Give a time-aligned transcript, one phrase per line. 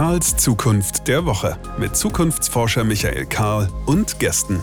[0.00, 4.58] Karls Zukunft der Woche mit Zukunftsforscher Michael Karl und Gästen.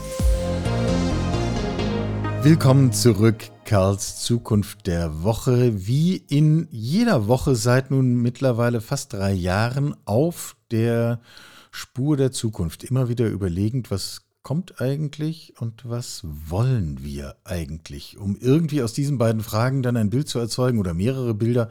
[2.41, 5.85] Willkommen zurück, Karls Zukunft der Woche.
[5.85, 11.21] Wie in jeder Woche seit nun mittlerweile fast drei Jahren auf der
[11.69, 12.83] Spur der Zukunft.
[12.83, 18.17] Immer wieder überlegend, was kommt eigentlich und was wollen wir eigentlich?
[18.17, 21.69] Um irgendwie aus diesen beiden Fragen dann ein Bild zu erzeugen oder mehrere Bilder,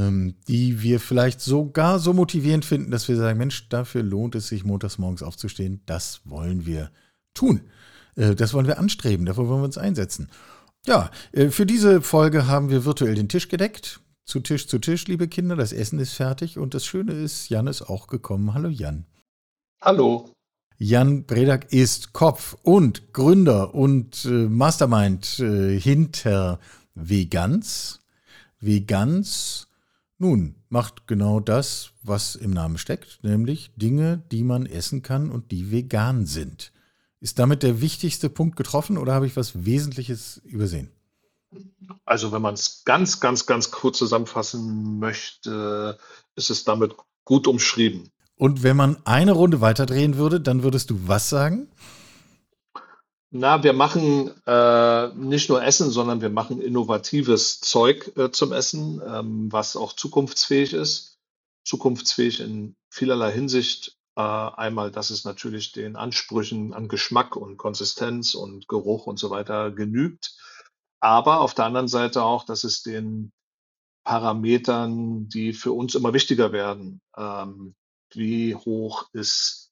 [0.00, 4.64] die wir vielleicht sogar so motivierend finden, dass wir sagen, Mensch, dafür lohnt es sich,
[4.64, 5.80] montags morgens aufzustehen.
[5.86, 6.90] Das wollen wir
[7.34, 7.62] tun.
[8.18, 10.28] Äh, das wollen wir anstreben, dafür wollen wir uns einsetzen.
[10.86, 14.00] Ja, äh, für diese Folge haben wir virtuell den Tisch gedeckt.
[14.24, 17.66] Zu Tisch zu Tisch, liebe Kinder, das Essen ist fertig und das Schöne ist, Jan
[17.66, 18.52] ist auch gekommen.
[18.52, 19.06] Hallo Jan.
[19.80, 20.30] Hallo.
[20.76, 26.60] Jan Bredak ist Kopf und Gründer und äh, Mastermind hinter
[26.94, 28.00] Vegans.
[28.60, 29.67] Vegans,
[30.18, 35.52] nun, macht genau das, was im Namen steckt, nämlich Dinge, die man essen kann und
[35.52, 36.72] die vegan sind.
[37.20, 40.90] Ist damit der wichtigste Punkt getroffen oder habe ich was Wesentliches übersehen?
[42.04, 45.98] Also wenn man es ganz, ganz, ganz kurz zusammenfassen möchte,
[46.34, 46.94] ist es damit
[47.24, 48.10] gut umschrieben.
[48.36, 51.68] Und wenn man eine Runde weiterdrehen würde, dann würdest du was sagen?
[53.30, 59.02] Na, wir machen äh, nicht nur Essen, sondern wir machen innovatives Zeug äh, zum Essen,
[59.06, 61.18] ähm, was auch zukunftsfähig ist.
[61.64, 63.98] Zukunftsfähig in vielerlei Hinsicht.
[64.16, 69.28] Äh, einmal, dass es natürlich den Ansprüchen an Geschmack und Konsistenz und Geruch und so
[69.28, 70.34] weiter genügt.
[71.00, 73.30] Aber auf der anderen Seite auch, dass es den
[74.04, 77.74] Parametern, die für uns immer wichtiger werden, ähm,
[78.10, 79.67] wie hoch ist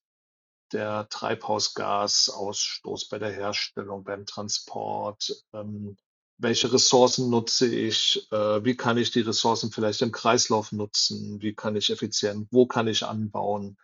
[0.73, 5.97] der Treibhausgasausstoß bei der Herstellung, beim Transport, ähm,
[6.39, 11.55] welche Ressourcen nutze ich, äh, wie kann ich die Ressourcen vielleicht im Kreislauf nutzen, wie
[11.55, 13.79] kann ich effizient, wo kann ich anbauen,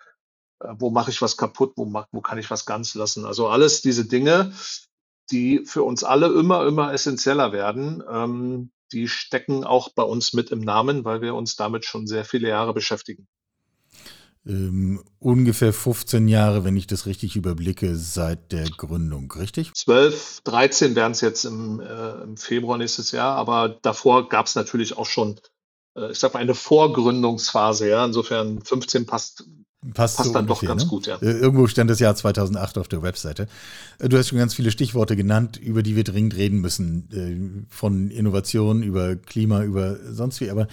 [0.61, 3.25] äh, wo mache ich was kaputt, wo, mach, wo kann ich was ganz lassen.
[3.25, 4.53] Also alles diese Dinge,
[5.31, 10.51] die für uns alle immer, immer essentieller werden, ähm, die stecken auch bei uns mit
[10.51, 13.27] im Namen, weil wir uns damit schon sehr viele Jahre beschäftigen
[14.47, 19.73] ähm, ungefähr 15 Jahre, wenn ich das richtig überblicke, seit der Gründung, richtig?
[19.75, 24.55] 12, 13 wären es jetzt im, äh, im, Februar nächstes Jahr, aber davor gab es
[24.55, 25.39] natürlich auch schon,
[25.97, 28.05] äh, ich sag mal, eine Vorgründungsphase, ja.
[28.05, 29.45] Insofern 15 passt.
[29.95, 30.89] Passt, passt so dann ungefähr, doch ganz ne?
[30.89, 31.17] gut, ja.
[31.17, 33.47] Äh, irgendwo stand das Jahr 2008 auf der Webseite.
[33.99, 37.09] Äh, du hast schon ganz viele Stichworte genannt, über die wir dringend reden müssen.
[37.13, 40.51] Äh, von Innovation über Klima, über sonst wie.
[40.51, 40.67] Aber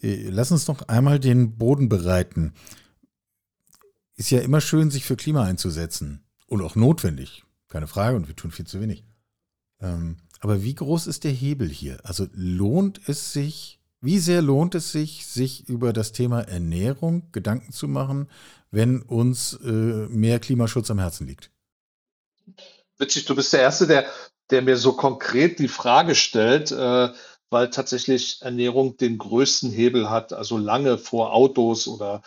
[0.00, 2.52] lass uns doch einmal den Boden bereiten
[4.18, 6.24] ist ja immer schön, sich für Klima einzusetzen.
[6.46, 9.04] Und auch notwendig, keine Frage, und wir tun viel zu wenig.
[9.80, 11.98] Ähm, aber wie groß ist der Hebel hier?
[12.02, 17.72] Also lohnt es sich, wie sehr lohnt es sich, sich über das Thema Ernährung Gedanken
[17.72, 18.28] zu machen,
[18.72, 21.52] wenn uns äh, mehr Klimaschutz am Herzen liegt?
[22.98, 24.06] Witzig, du bist der Erste, der,
[24.50, 27.10] der mir so konkret die Frage stellt, äh,
[27.50, 32.22] weil tatsächlich Ernährung den größten Hebel hat, also lange vor Autos oder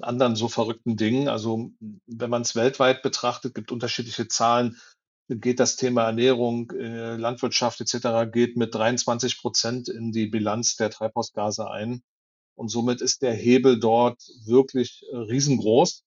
[0.00, 1.28] anderen so verrückten Dingen.
[1.28, 1.70] Also
[2.06, 4.78] wenn man es weltweit betrachtet, gibt unterschiedliche Zahlen,
[5.28, 8.30] geht das Thema Ernährung, äh, Landwirtschaft etc.
[8.30, 12.02] geht mit 23 Prozent in die Bilanz der Treibhausgase ein.
[12.54, 16.04] Und somit ist der Hebel dort wirklich äh, riesengroß.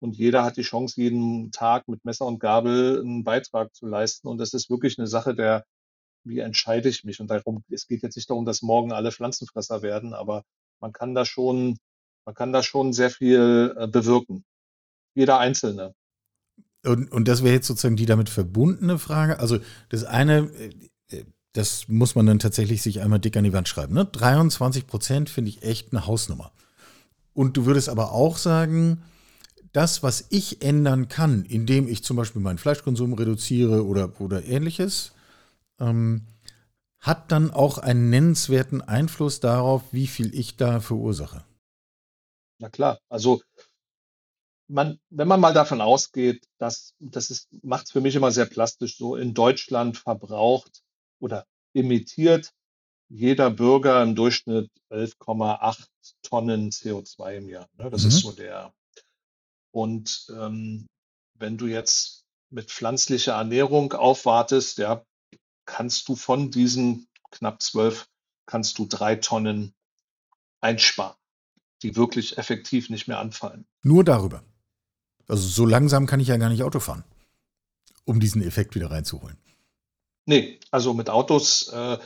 [0.00, 4.28] Und jeder hat die Chance, jeden Tag mit Messer und Gabel einen Beitrag zu leisten.
[4.28, 5.64] Und das ist wirklich eine Sache der,
[6.24, 7.20] wie entscheide ich mich?
[7.20, 10.44] Und darum, es geht jetzt nicht darum, dass morgen alle Pflanzenfresser werden, aber
[10.80, 11.78] man kann da schon
[12.26, 14.44] man kann da schon sehr viel äh, bewirken.
[15.14, 15.94] Jeder Einzelne.
[16.84, 19.38] Und, und das wäre jetzt sozusagen die damit verbundene Frage.
[19.38, 20.50] Also das eine,
[21.08, 23.94] äh, das muss man dann tatsächlich sich einmal dick an die Wand schreiben.
[23.94, 24.04] Ne?
[24.04, 26.52] 23 Prozent finde ich echt eine Hausnummer.
[27.32, 29.02] Und du würdest aber auch sagen,
[29.72, 35.12] das, was ich ändern kann, indem ich zum Beispiel meinen Fleischkonsum reduziere oder, oder ähnliches,
[35.78, 36.22] ähm,
[36.98, 41.45] hat dann auch einen nennenswerten Einfluss darauf, wie viel ich da verursache.
[42.58, 43.42] Na klar, also
[44.68, 48.46] man, wenn man mal davon ausgeht, dass das ist, macht es für mich immer sehr
[48.46, 50.82] plastisch, so in Deutschland verbraucht
[51.20, 52.52] oder emittiert
[53.08, 55.86] jeder Bürger im Durchschnitt 11,8
[56.22, 57.68] Tonnen CO2 im Jahr.
[57.78, 57.90] Ne?
[57.90, 58.08] Das mhm.
[58.08, 58.74] ist so der.
[59.70, 60.88] Und ähm,
[61.34, 65.04] wenn du jetzt mit pflanzlicher Ernährung aufwartest, ja,
[65.66, 68.08] kannst du von diesen knapp zwölf,
[68.46, 69.74] kannst du drei Tonnen
[70.60, 71.16] einsparen
[71.86, 73.64] die wirklich effektiv nicht mehr anfallen.
[73.82, 74.42] Nur darüber.
[75.28, 77.04] Also so langsam kann ich ja gar nicht Auto fahren,
[78.04, 79.36] um diesen Effekt wieder reinzuholen.
[80.26, 81.98] Nee, also mit Autos, äh,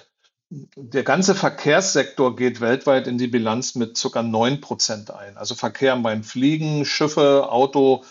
[0.51, 4.23] der ganze Verkehrssektor geht weltweit in die Bilanz mit ca.
[4.23, 5.37] 9 Prozent ein.
[5.37, 8.05] Also Verkehr beim Fliegen, Schiffe, Auto,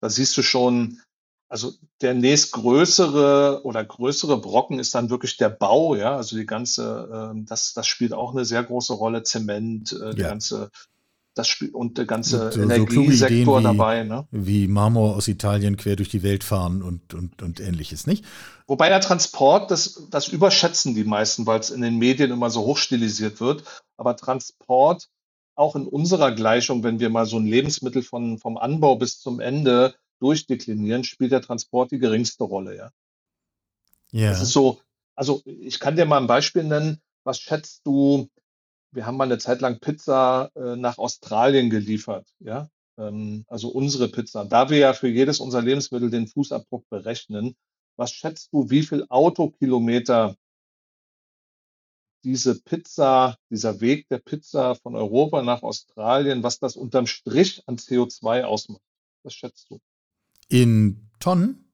[0.00, 1.00] da siehst du schon,
[1.48, 7.32] also der nächstgrößere oder größere Brocken ist dann wirklich der Bau, ja, also die ganze,
[7.34, 10.28] äh, das, das spielt auch eine sehr große Rolle, Zement, äh, die Ja.
[10.28, 10.70] ganze,
[11.40, 14.26] das spielt und der ganze Und so- so Energiesektor wie- dabei, ne?
[14.30, 18.24] Wie Marmor aus Italien quer durch die Welt fahren und, und, und ähnliches, nicht?
[18.66, 22.60] Wobei der Transport, das, das überschätzen die meisten, weil es in den Medien immer so
[22.62, 23.64] hochstilisiert wird.
[23.96, 25.08] Aber Transport,
[25.56, 29.40] auch in unserer Gleichung, wenn wir mal so ein Lebensmittel von, vom Anbau bis zum
[29.40, 32.90] Ende durchdeklinieren, spielt der Transport die geringste Rolle, ja.
[34.12, 34.30] Ja.
[34.30, 34.80] Das ist so,
[35.14, 37.00] also ich kann dir mal ein Beispiel nennen.
[37.24, 38.28] Was schätzt du?
[38.92, 42.68] Wir haben mal eine Zeit lang Pizza äh, nach Australien geliefert, ja.
[42.98, 44.44] Ähm, also unsere Pizza.
[44.44, 47.56] Da wir ja für jedes unserer Lebensmittel den Fußabdruck berechnen,
[47.96, 50.36] was schätzt du, wie viel Autokilometer
[52.24, 57.76] diese Pizza, dieser Weg der Pizza von Europa nach Australien, was das unterm Strich an
[57.76, 58.82] CO2 ausmacht?
[59.22, 59.80] Was schätzt du?
[60.48, 61.72] In Tonnen?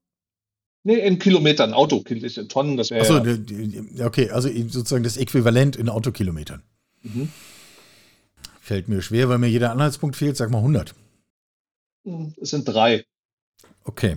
[0.84, 4.06] Nee, in Kilometern, Auto, in Tonnen, das wäre Achso, ja.
[4.06, 6.62] okay, also sozusagen das Äquivalent in Autokilometern.
[7.06, 7.30] Mhm.
[8.60, 10.36] Fällt mir schwer, weil mir jeder Anhaltspunkt fehlt.
[10.36, 10.94] Sag mal 100.
[12.04, 13.04] Hm, Es sind drei.
[13.84, 14.16] Okay.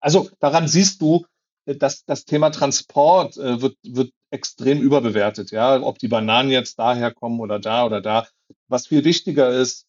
[0.00, 1.24] Also daran siehst du,
[1.66, 5.52] äh, dass das Thema Transport äh, wird, wird extrem überbewertet.
[5.52, 8.26] Ja, ob die Bananen jetzt daher kommen oder da oder da.
[8.68, 9.86] Was viel wichtiger ist,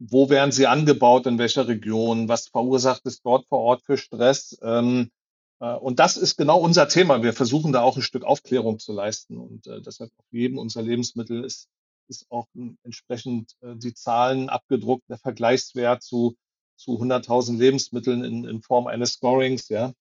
[0.00, 4.58] wo werden sie angebaut, in welcher Region, was verursacht es dort vor Ort für Stress.
[4.62, 5.21] Ähm, äh,
[5.66, 7.22] und das ist genau unser Thema.
[7.22, 9.36] Wir versuchen da auch ein Stück Aufklärung zu leisten.
[9.38, 11.68] Und äh, deshalb auf jedem unserer Lebensmittel ist,
[12.08, 12.48] ist auch
[12.82, 16.34] entsprechend äh, die Zahlen abgedruckt, der Vergleichswert zu,
[16.76, 19.68] zu 100.000 Lebensmitteln in, in Form eines Scorings.
[19.68, 19.92] Ja.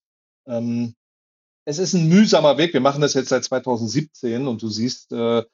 [0.48, 0.96] Ähm,
[1.66, 2.74] es ist ein mühsamer Weg.
[2.74, 5.46] Wir machen das jetzt seit 2017 und du siehst, äh, äh,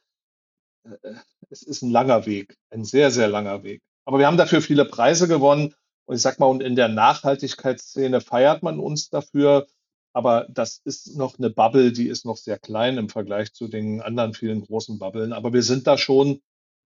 [1.50, 3.82] es ist ein langer Weg, ein sehr, sehr langer Weg.
[4.06, 5.76] Aber wir haben dafür viele Preise gewonnen.
[6.06, 9.68] Und ich sag mal, und in der Nachhaltigkeitsszene feiert man uns dafür.
[10.18, 14.02] Aber das ist noch eine Bubble, die ist noch sehr klein im Vergleich zu den
[14.02, 15.32] anderen vielen großen Bubblen.
[15.32, 16.42] Aber wir sind da schon,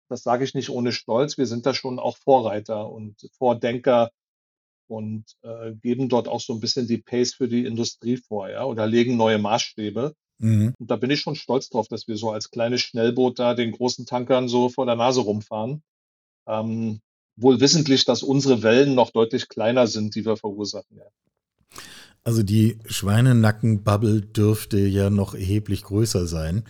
[0.09, 4.11] das sage ich nicht ohne Stolz, wir sind da schon auch Vorreiter und Vordenker
[4.87, 8.65] und äh, geben dort auch so ein bisschen die Pace für die Industrie vor, ja,
[8.65, 10.13] oder legen neue Maßstäbe.
[10.39, 10.73] Mhm.
[10.77, 13.71] Und da bin ich schon stolz drauf, dass wir so als kleines Schnellboot da den
[13.71, 15.83] großen Tankern so vor der Nase rumfahren.
[16.47, 16.99] Ähm,
[17.37, 20.97] wohl wissentlich, dass unsere Wellen noch deutlich kleiner sind, die wir verursachen.
[20.97, 21.05] Ja.
[22.23, 26.63] Also die Schweinenackenbubble dürfte ja noch erheblich größer sein.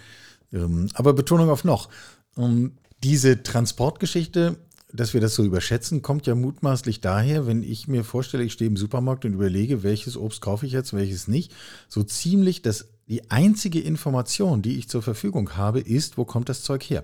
[0.53, 1.89] Ähm, aber Betonung auf noch.
[2.37, 4.57] Ähm, diese Transportgeschichte,
[4.93, 8.69] dass wir das so überschätzen, kommt ja mutmaßlich daher, wenn ich mir vorstelle, ich stehe
[8.69, 11.53] im Supermarkt und überlege, welches Obst kaufe ich jetzt, welches nicht.
[11.87, 16.63] So ziemlich, dass die einzige Information, die ich zur Verfügung habe, ist, wo kommt das
[16.63, 17.03] Zeug her?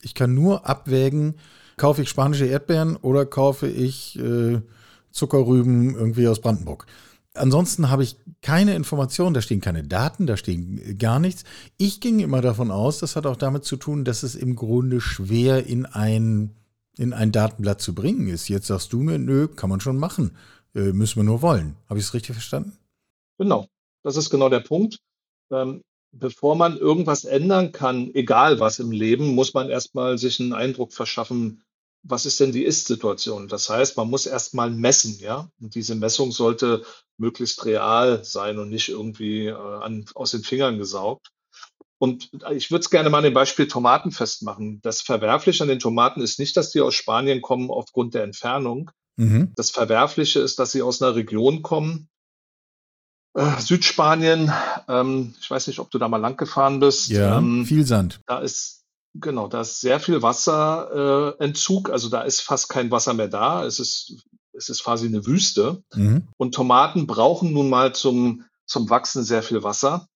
[0.00, 1.34] Ich kann nur abwägen,
[1.76, 4.60] kaufe ich spanische Erdbeeren oder kaufe ich äh,
[5.10, 6.86] Zuckerrüben irgendwie aus Brandenburg.
[7.34, 11.44] Ansonsten habe ich keine Informationen, da stehen keine Daten, da stehen gar nichts.
[11.78, 15.00] Ich ging immer davon aus, das hat auch damit zu tun, dass es im Grunde
[15.00, 16.54] schwer in ein,
[16.98, 18.48] in ein Datenblatt zu bringen ist.
[18.48, 20.36] Jetzt sagst du mir, nö, kann man schon machen,
[20.74, 21.76] äh, müssen wir nur wollen.
[21.88, 22.72] Habe ich es richtig verstanden?
[23.38, 23.66] Genau,
[24.02, 24.98] das ist genau der Punkt.
[25.50, 25.82] Ähm,
[26.12, 30.92] bevor man irgendwas ändern kann, egal was im Leben, muss man erstmal sich einen Eindruck
[30.92, 31.62] verschaffen,
[32.02, 33.48] was ist denn die Ist-Situation?
[33.48, 35.48] Das heißt, man muss erstmal messen, ja.
[35.60, 36.84] Und diese Messung sollte
[37.16, 41.28] möglichst real sein und nicht irgendwie äh, an, aus den Fingern gesaugt.
[41.98, 44.80] Und ich würde es gerne mal an dem Beispiel Tomaten festmachen.
[44.82, 48.90] Das Verwerfliche an den Tomaten ist nicht, dass die aus Spanien kommen aufgrund der Entfernung.
[49.16, 49.52] Mhm.
[49.54, 52.08] Das Verwerfliche ist, dass sie aus einer Region kommen,
[53.34, 54.52] äh, Südspanien.
[54.88, 57.08] Ähm, ich weiß nicht, ob du da mal lang gefahren bist.
[57.08, 58.20] Ja, Ähm, viel Sand.
[58.26, 58.81] da ist,
[59.14, 61.40] genau, da ist sehr viel Wasserentzug.
[61.40, 61.90] Äh, Entzug.
[61.90, 63.64] also da ist fast kein Wasser mehr da.
[63.64, 65.82] Es ist, es ist quasi eine Wüste.
[65.94, 66.28] Mhm.
[66.36, 70.08] Und Tomaten brauchen nun mal zum, zum Wachsen sehr viel Wasser.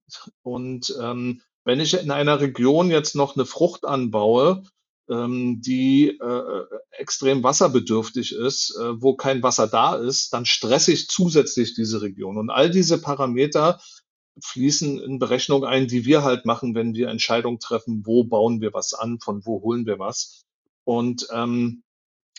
[0.42, 4.62] Und ähm, wenn ich in einer Region jetzt noch eine Frucht anbaue,
[5.08, 11.08] ähm, die äh, extrem wasserbedürftig ist, äh, wo kein Wasser da ist, dann stresse ich
[11.08, 12.38] zusätzlich diese Region.
[12.38, 13.80] Und all diese Parameter
[14.42, 18.72] fließen in Berechnung ein, die wir halt machen, wenn wir Entscheidungen treffen, wo bauen wir
[18.72, 20.42] was an, von wo holen wir was.
[20.84, 21.82] Und ähm,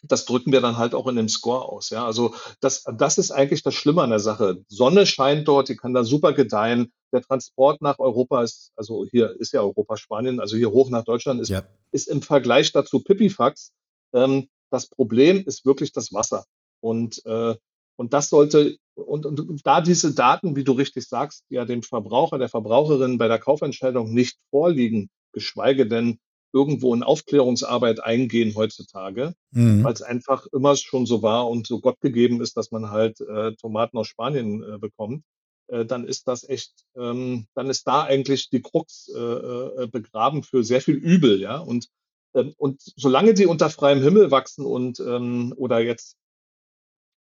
[0.03, 1.89] das drücken wir dann halt auch in dem Score aus.
[1.89, 4.63] Ja, also das, das ist eigentlich das Schlimme an der Sache.
[4.67, 6.91] Sonne scheint dort, die kann da super gedeihen.
[7.11, 11.03] Der Transport nach Europa ist, also hier ist ja Europa, Spanien, also hier hoch nach
[11.03, 11.63] Deutschland ist, Ja.
[11.91, 13.71] ist im Vergleich dazu Pipifax.
[14.13, 16.45] Ähm, das Problem ist wirklich das Wasser.
[16.79, 17.55] Und, äh,
[17.97, 22.37] und das sollte, und, und da diese Daten, wie du richtig sagst, ja dem Verbraucher,
[22.37, 26.19] der Verbraucherin bei der Kaufentscheidung nicht vorliegen, geschweige denn
[26.53, 29.83] irgendwo in Aufklärungsarbeit eingehen heutzutage, Mhm.
[29.83, 33.19] weil es einfach immer schon so war und so Gott gegeben ist, dass man halt
[33.19, 35.23] äh, Tomaten aus Spanien äh, bekommt,
[35.67, 40.43] äh, dann ist das echt, ähm, dann ist da eigentlich die Krux äh, äh, begraben
[40.43, 41.59] für sehr viel Übel, ja.
[41.59, 41.89] Und,
[42.33, 46.15] ähm, und solange die unter freiem Himmel wachsen und ähm, oder jetzt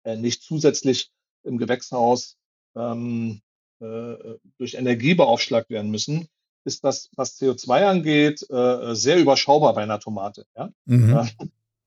[0.04, 1.10] nicht zusätzlich
[1.44, 2.36] im Gewächshaus
[2.76, 3.40] ähm,
[3.82, 6.28] äh, äh, durch Energie beaufschlagt werden müssen,
[6.64, 10.46] ist das, was CO2 angeht, äh, sehr überschaubar bei einer Tomate.
[10.56, 10.70] Ja?
[10.84, 11.28] Mhm.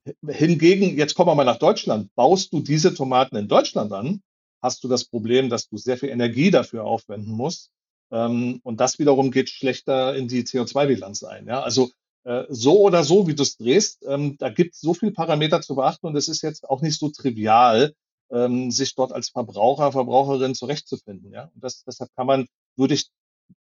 [0.05, 2.13] Äh, hingegen, jetzt kommen wir mal nach Deutschland.
[2.15, 4.21] Baust du diese Tomaten in Deutschland an,
[4.61, 7.71] hast du das Problem, dass du sehr viel Energie dafür aufwenden musst.
[8.11, 11.47] Ähm, und das wiederum geht schlechter in die CO2-Bilanz ein.
[11.47, 11.61] Ja?
[11.61, 11.91] Also
[12.25, 15.61] äh, so oder so, wie du es drehst, ähm, da gibt es so viele Parameter
[15.61, 17.93] zu beachten und es ist jetzt auch nicht so trivial,
[18.31, 21.31] ähm, sich dort als Verbraucher, Verbraucherin zurechtzufinden.
[21.31, 21.51] Ja?
[21.53, 23.09] Und das, deshalb kann man, würde ich,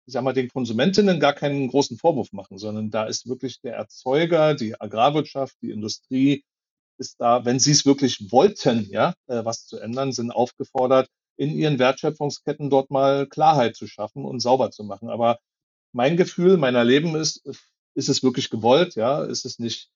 [0.07, 3.75] ich sag mal, den Konsumentinnen gar keinen großen Vorwurf machen, sondern da ist wirklich der
[3.75, 6.45] Erzeuger, die Agrarwirtschaft, die Industrie,
[6.99, 11.51] ist da, wenn sie es wirklich wollten, ja, äh, was zu ändern, sind aufgefordert, in
[11.51, 15.09] ihren Wertschöpfungsketten dort mal Klarheit zu schaffen und sauber zu machen.
[15.09, 15.39] Aber
[15.93, 17.47] mein Gefühl, mein Erleben ist,
[17.95, 19.91] ist es wirklich gewollt, ja, ist es nicht,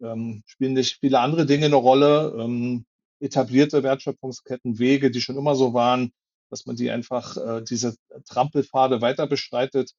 [0.00, 2.84] ähm, spielen nicht viele andere Dinge eine Rolle, ähm,
[3.20, 6.12] etablierte Wertschöpfungsketten, Wege, die schon immer so waren,
[6.50, 7.96] dass man die einfach, äh, diese
[8.26, 9.92] Trampelpfade weiter beschreitet.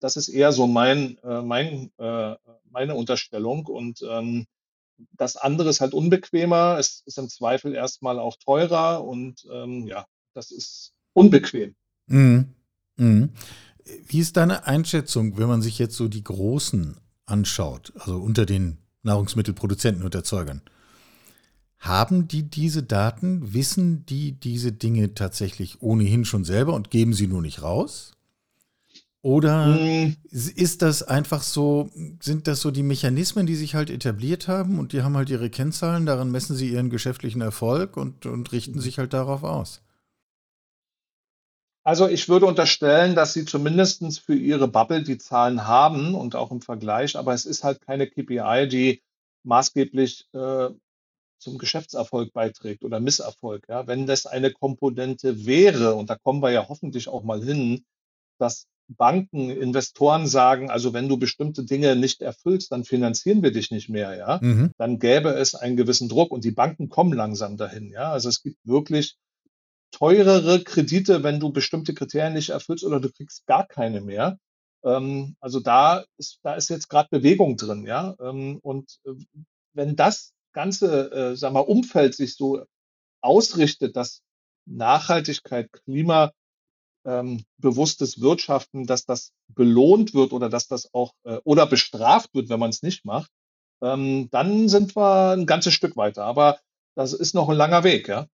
[0.00, 2.34] Das ist eher so mein, äh, mein, äh,
[2.70, 4.46] meine Unterstellung und ähm,
[5.12, 10.06] das andere ist halt unbequemer, es ist im Zweifel erstmal auch teurer und ähm, ja,
[10.34, 11.74] das ist unbequem.
[12.06, 12.54] Mhm.
[12.96, 13.30] Mhm.
[14.06, 18.78] Wie ist deine Einschätzung, wenn man sich jetzt so die Großen anschaut, also unter den
[19.02, 20.62] Nahrungsmittelproduzenten und Erzeugern?
[21.78, 23.54] Haben die diese Daten?
[23.54, 28.12] Wissen die diese Dinge tatsächlich ohnehin schon selber und geben sie nur nicht raus?
[29.22, 31.90] Oder Mm, ist das einfach so,
[32.20, 35.50] sind das so die Mechanismen, die sich halt etabliert haben und die haben halt ihre
[35.50, 39.80] Kennzahlen, daran messen sie ihren geschäftlichen Erfolg und, und richten sich halt darauf aus?
[41.84, 46.50] Also ich würde unterstellen, dass sie zumindestens für ihre Bubble die Zahlen haben und auch
[46.50, 49.02] im Vergleich, aber es ist halt keine KPI, die
[49.44, 50.70] maßgeblich äh,
[51.38, 53.66] zum Geschäftserfolg beiträgt oder Misserfolg.
[53.68, 53.86] Ja?
[53.86, 57.84] Wenn das eine Komponente wäre, und da kommen wir ja hoffentlich auch mal hin,
[58.38, 63.70] dass Banken, Investoren sagen, also wenn du bestimmte Dinge nicht erfüllst, dann finanzieren wir dich
[63.70, 64.70] nicht mehr, ja, Mhm.
[64.78, 68.12] dann gäbe es einen gewissen Druck und die Banken kommen langsam dahin, ja.
[68.12, 69.16] Also es gibt wirklich
[69.90, 74.38] teurere Kredite, wenn du bestimmte Kriterien nicht erfüllst oder du kriegst gar keine mehr.
[74.84, 78.14] Ähm, also da ist, da ist jetzt gerade Bewegung drin, ja.
[78.20, 79.14] Ähm, und äh,
[79.72, 82.64] wenn das ganze, äh, sag mal, Umfeld sich so
[83.20, 84.22] ausrichtet, dass
[84.64, 86.32] Nachhaltigkeit, Klima
[87.04, 92.58] ähm, Wirtschaften, dass das belohnt wird oder dass das auch äh, oder bestraft wird, wenn
[92.58, 93.30] man es nicht macht,
[93.82, 96.24] ähm, dann sind wir ein ganzes Stück weiter.
[96.24, 96.58] Aber
[96.96, 98.26] das ist noch ein langer Weg, ja.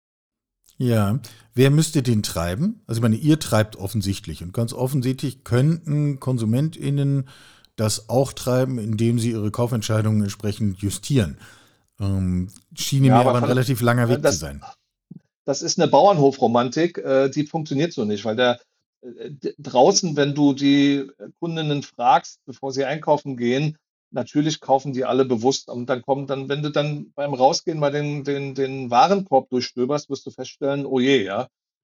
[0.78, 1.18] Ja,
[1.54, 2.82] wer müsste den treiben?
[2.86, 7.28] Also ich meine, ihr treibt offensichtlich und ganz offensichtlich könnten KonsumentInnen
[7.74, 11.36] das auch treiben, indem sie ihre Kaufentscheidungen entsprechend justieren.
[12.02, 14.62] Ähm, schien Ja, mir aber aber ein relativ langer Weg das- zu sein.
[15.44, 18.60] das ist eine Bauernhofromantik, äh, die funktioniert so nicht, weil der
[19.02, 21.08] äh, draußen, wenn du die
[21.40, 23.76] Kundinnen fragst, bevor sie einkaufen gehen,
[24.10, 27.90] natürlich kaufen die alle bewusst und dann kommt dann, wenn du dann beim Rausgehen mal
[27.92, 31.48] den, den, den Warenkorb durchstöberst, wirst du feststellen, oh je, ja.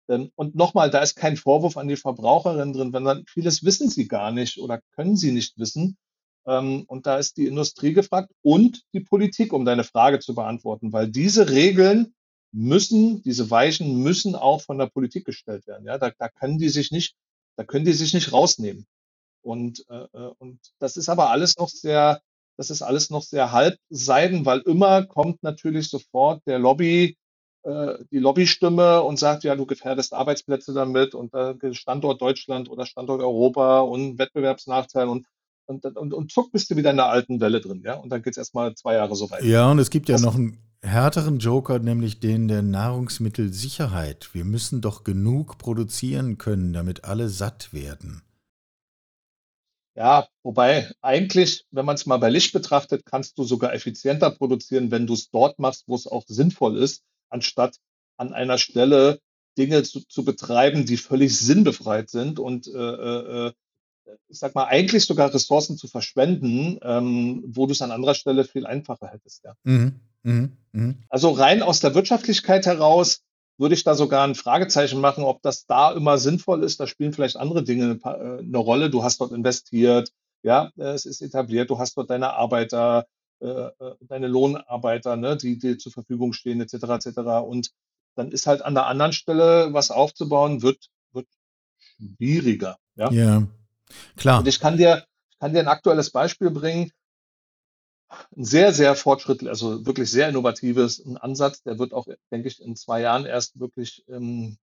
[0.09, 3.89] Ähm, Und nochmal, da ist kein Vorwurf an die Verbraucherin drin, wenn dann vieles wissen
[3.89, 5.97] sie gar nicht oder können sie nicht wissen.
[6.47, 10.93] Ähm, Und da ist die Industrie gefragt und die Politik, um deine Frage zu beantworten,
[10.93, 12.13] weil diese Regeln
[12.53, 15.85] müssen, diese Weichen müssen auch von der Politik gestellt werden.
[15.85, 17.15] Ja, da, da können die sich nicht,
[17.57, 18.85] da können die sich nicht rausnehmen.
[19.41, 22.21] Und, äh, äh, und das ist aber alles noch sehr,
[22.57, 27.17] das ist alles noch sehr halbseiden, weil immer kommt natürlich sofort der Lobby,
[27.63, 32.85] äh, die Lobbystimme und sagt, ja, du gefährdest Arbeitsplätze damit und äh, Standort Deutschland oder
[32.85, 35.27] Standort Europa und Wettbewerbsnachteil und
[35.67, 37.95] und, und, und zuck bist du wieder in der alten Welle drin, ja.
[37.95, 39.45] Und dann geht's erstmal zwei Jahre so weiter.
[39.45, 44.29] Ja, und es gibt ja Das- noch einen härteren Joker, nämlich den der Nahrungsmittelsicherheit.
[44.33, 48.21] Wir müssen doch genug produzieren können, damit alle satt werden.
[49.95, 54.91] Ja, wobei eigentlich, wenn man es mal bei Licht betrachtet, kannst du sogar effizienter produzieren,
[54.91, 57.77] wenn du es dort machst, wo es auch sinnvoll ist, anstatt
[58.17, 59.19] an einer Stelle
[59.57, 63.53] Dinge zu, zu betreiben, die völlig sinnbefreit sind und äh, äh, äh,
[64.29, 68.45] ich sag mal, eigentlich sogar Ressourcen zu verschwenden, ähm, wo du es an anderer Stelle
[68.45, 69.43] viel einfacher hättest.
[69.43, 69.53] Ja.
[69.63, 69.99] Mhm.
[70.23, 70.57] Mhm.
[70.71, 71.03] Mhm.
[71.09, 73.21] Also rein aus der Wirtschaftlichkeit heraus
[73.57, 76.79] würde ich da sogar ein Fragezeichen machen, ob das da immer sinnvoll ist.
[76.79, 78.89] Da spielen vielleicht andere Dinge äh, eine Rolle.
[78.89, 80.11] Du hast dort investiert,
[80.43, 83.07] Ja, äh, es ist etabliert, du hast dort deine Arbeiter,
[83.39, 83.69] äh,
[84.01, 87.17] deine Lohnarbeiter, ne, die dir zur Verfügung stehen, etc., etc.
[87.45, 87.71] Und
[88.15, 91.27] dann ist halt an der anderen Stelle was aufzubauen, wird, wird
[91.79, 92.77] schwieriger.
[92.95, 93.47] Ja, Ja,
[94.15, 94.39] klar.
[94.39, 96.91] und ich kann dir, ich kann dir ein aktuelles Beispiel bringen.
[98.35, 101.61] Ein sehr, sehr fortschrittlich, also wirklich sehr innovatives ein Ansatz.
[101.63, 104.57] Der wird auch, denke ich, in zwei Jahren erst wirklich ähm,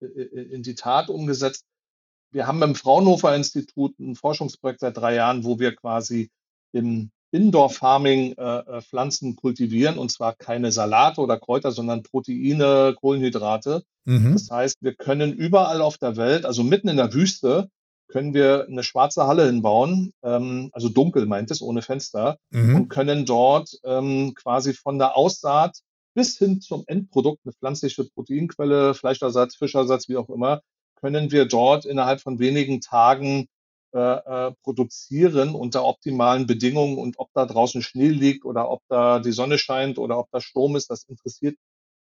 [0.00, 1.64] in die Tat umgesetzt.
[2.30, 6.30] Wir haben beim Fraunhofer Institut ein Forschungsprojekt seit drei Jahren, wo wir quasi
[6.72, 12.94] im Indoor Farming äh, äh, Pflanzen kultivieren und zwar keine Salate oder Kräuter, sondern Proteine,
[13.00, 13.82] Kohlenhydrate.
[14.04, 14.34] Mhm.
[14.34, 17.70] Das heißt, wir können überall auf der Welt, also mitten in der Wüste,
[18.08, 22.76] können wir eine schwarze Halle hinbauen, ähm, also dunkel meint es, ohne Fenster, Mhm.
[22.76, 25.78] und können dort ähm, quasi von der Aussaat
[26.14, 30.60] bis hin zum Endprodukt, eine pflanzliche Proteinquelle, Fleischersatz, Fischersatz, wie auch immer,
[31.00, 33.46] können wir dort innerhalb von wenigen Tagen
[33.92, 39.18] äh, äh, produzieren unter optimalen Bedingungen und ob da draußen Schnee liegt oder ob da
[39.18, 41.56] die Sonne scheint oder ob da Sturm ist, das interessiert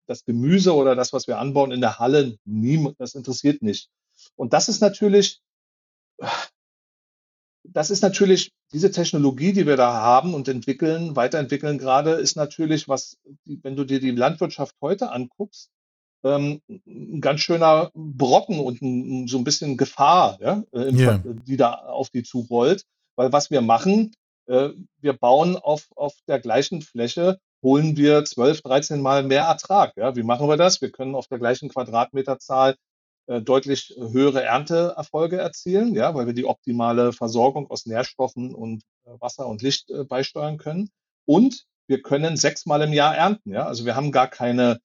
[0.06, 3.88] das Gemüse oder das, was wir anbauen in der Halle, nie, das interessiert nicht.
[4.36, 5.40] Und das ist natürlich,
[7.64, 12.88] das ist natürlich diese Technologie, die wir da haben und entwickeln, weiterentwickeln gerade, ist natürlich
[12.88, 15.70] was, wenn du dir die Landwirtschaft heute anguckst,
[16.24, 21.18] ähm, ein ganz schöner Brocken und ein, so ein bisschen Gefahr, ja, äh, Ja.
[21.20, 22.84] Ver- die da auf die zurollt.
[23.16, 24.12] Weil was wir machen,
[24.46, 29.96] äh, wir bauen auf, auf der gleichen Fläche, holen wir 12, 13 Mal mehr Ertrag.
[29.96, 30.16] Ja.
[30.16, 30.80] Wie machen wir das?
[30.80, 32.76] Wir können auf der gleichen Quadratmeterzahl äh,
[33.26, 39.46] deutlich höhere Ernteerfolge erzielen, ja, weil wir die optimale Versorgung aus Nährstoffen und äh, Wasser
[39.46, 40.90] und Licht äh, beisteuern können.
[41.24, 43.52] Und wir können sechsmal im Jahr ernten.
[43.52, 43.66] Ja.
[43.66, 44.80] Also wir haben gar keine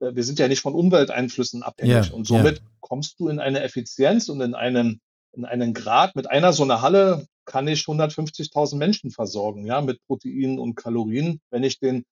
[0.00, 2.08] äh, wir sind ja nicht von Umwelteinflüssen abhängig.
[2.08, 2.38] Ja, und ja.
[2.38, 5.00] somit kommst du in eine Effizienz und in einen,
[5.32, 6.16] in einen Grad.
[6.16, 11.40] Mit einer so einer Halle kann ich 150.000 Menschen versorgen, ja, mit Proteinen und Kalorien,
[11.50, 12.04] wenn ich den,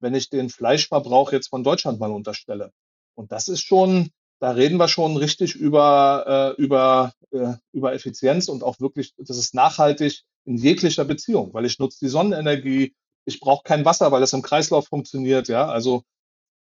[0.00, 2.72] wenn ich den Fleischverbrauch jetzt von Deutschland mal unterstelle.
[3.14, 4.10] Und das ist schon,
[4.42, 9.38] da reden wir schon richtig über, äh, über, äh, über Effizienz und auch wirklich, das
[9.38, 12.92] ist nachhaltig in jeglicher Beziehung, weil ich nutze die Sonnenenergie,
[13.24, 16.02] ich brauche kein Wasser, weil es im Kreislauf funktioniert, ja, also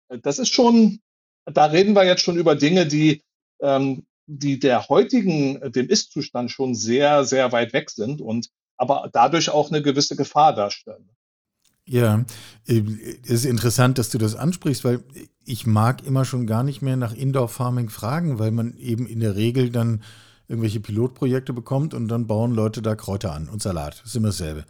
[0.10, 1.00] das ist schon,
[1.46, 3.24] da reden wir jetzt schon über Dinge, die,
[3.62, 9.50] ähm, die der heutigen, dem Ist-Zustand schon sehr, sehr weit weg sind und aber dadurch
[9.50, 11.10] auch eine gewisse Gefahr darstellen.
[11.86, 12.26] Ja,
[12.68, 12.84] äh,
[13.24, 15.06] es ist interessant, dass du das ansprichst, weil
[15.46, 19.20] ich mag immer schon gar nicht mehr nach Indoor Farming fragen, weil man eben in
[19.20, 20.04] der Regel dann
[20.48, 24.00] irgendwelche Pilotprojekte bekommt und dann bauen Leute da Kräuter an und Salat.
[24.00, 24.66] Das ist immer dasselbe.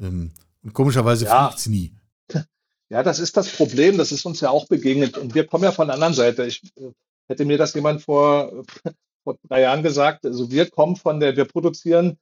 [0.00, 1.46] Ähm, Und komischerweise Ja.
[1.48, 1.94] fliegt es nie.
[2.90, 5.72] Ja, das ist das Problem, das ist uns ja auch begegnet und wir kommen ja
[5.72, 6.46] von der anderen Seite.
[6.46, 6.90] Ich äh,
[7.28, 8.64] hätte mir das jemand vor,
[9.24, 10.24] vor drei Jahren gesagt.
[10.24, 12.18] Also wir kommen von der, wir produzieren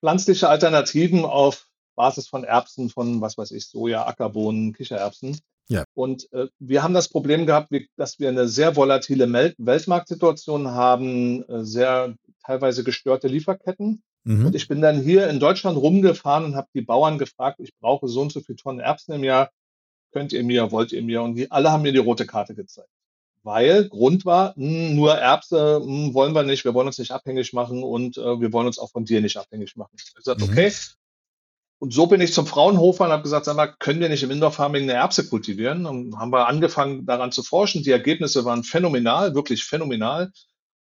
[0.00, 5.38] pflanzliche Alternativen auf Basis von Erbsen, von was weiß ich, Soja, Ackerbohnen, Kichererbsen.
[5.68, 5.84] Ja.
[5.94, 10.68] Und äh, wir haben das Problem gehabt, wie, dass wir eine sehr volatile Mel Weltmarktsituation
[10.68, 14.02] haben, äh, sehr teilweise gestörte Lieferketten.
[14.24, 14.46] Mhm.
[14.46, 18.08] Und ich bin dann hier in Deutschland rumgefahren und habe die Bauern gefragt, ich brauche
[18.08, 19.50] so und so viele Tonnen Erbsen im Jahr,
[20.12, 21.22] könnt ihr mir, wollt ihr mir?
[21.22, 22.88] Und die alle haben mir die rote Karte gezeigt.
[23.42, 27.52] Weil Grund war, mh, nur Erbse mh, wollen wir nicht, wir wollen uns nicht abhängig
[27.52, 29.96] machen und äh, wir wollen uns auch von dir nicht abhängig machen.
[29.96, 30.48] Ich habe gesagt, Mhm.
[30.48, 30.72] okay.
[31.80, 34.32] Und so bin ich zum Fraunhofer und habe gesagt, sag mal, können wir nicht im
[34.32, 35.86] Indoor Farming eine Erbse kultivieren?
[35.86, 37.84] Und haben wir angefangen daran zu forschen.
[37.84, 40.32] Die Ergebnisse waren phänomenal, wirklich phänomenal.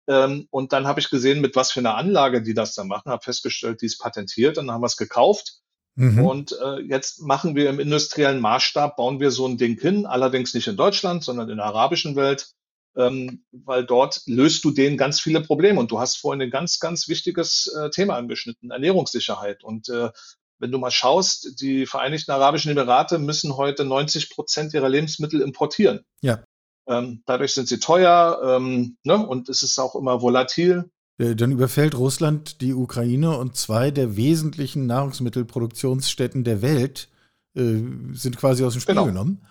[0.08, 3.12] Ähm, und dann habe ich gesehen, mit was für einer Anlage die das da machen,
[3.12, 5.58] habe festgestellt, die ist patentiert, dann haben wir es gekauft.
[5.96, 6.24] Mhm.
[6.24, 10.54] Und äh, jetzt machen wir im industriellen Maßstab, bauen wir so ein Ding hin, allerdings
[10.54, 12.52] nicht in Deutschland, sondern in der arabischen Welt,
[12.96, 15.78] ähm, weil dort löst du denen ganz viele Probleme.
[15.78, 19.62] Und du hast vorhin ein ganz, ganz wichtiges äh, Thema angeschnitten, Ernährungssicherheit.
[19.62, 20.10] Und äh,
[20.58, 26.00] wenn du mal schaust, die Vereinigten Arabischen Emirate müssen heute 90 Prozent ihrer Lebensmittel importieren.
[26.20, 26.40] Ja.
[26.86, 29.24] Ähm, dadurch sind sie teuer ähm, ne?
[29.26, 30.90] und es ist auch immer volatil.
[31.18, 37.08] Äh, Dann überfällt Russland die Ukraine und zwei der wesentlichen Nahrungsmittelproduktionsstätten der Welt
[37.54, 37.80] äh,
[38.12, 39.06] sind quasi aus dem Spiel Genau.
[39.06, 39.46] genommen.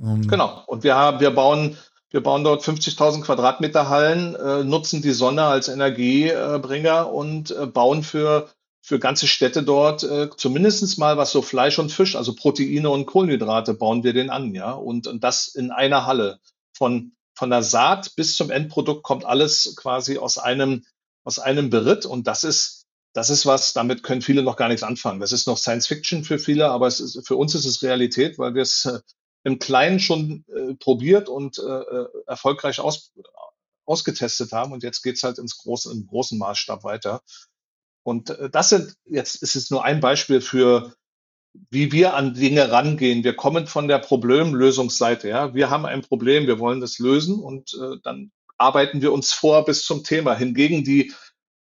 [0.00, 0.62] Ähm, Genau.
[0.66, 1.76] Und wir haben, wir bauen,
[2.10, 8.02] wir bauen dort 50.000 Quadratmeter Hallen, äh, nutzen die Sonne als Energiebringer und äh, bauen
[8.02, 8.48] für,
[8.88, 13.04] für ganze Städte dort äh, zumindest mal was so Fleisch und Fisch, also Proteine und
[13.04, 14.72] Kohlenhydrate bauen wir den an, ja.
[14.72, 16.40] Und, und das in einer Halle.
[16.72, 20.86] Von, von der Saat bis zum Endprodukt kommt alles quasi aus einem,
[21.22, 22.06] aus einem Beritt.
[22.06, 25.20] Und das ist, das ist was, damit können viele noch gar nichts anfangen.
[25.20, 28.38] Das ist noch Science Fiction für viele, aber es ist, für uns ist es Realität,
[28.38, 29.00] weil wir es äh,
[29.44, 33.12] im Kleinen schon äh, probiert und äh, äh, erfolgreich aus,
[33.84, 34.72] ausgetestet haben.
[34.72, 37.20] Und jetzt geht's halt ins große, im großen Maßstab weiter.
[38.08, 40.94] Und äh, das sind, jetzt ist es nur ein Beispiel für,
[41.68, 43.22] wie wir an Dinge rangehen.
[43.22, 45.28] Wir kommen von der Problemlösungsseite.
[45.28, 49.34] Ja, wir haben ein Problem, wir wollen das lösen und äh, dann arbeiten wir uns
[49.34, 50.34] vor bis zum Thema.
[50.34, 51.12] Hingegen die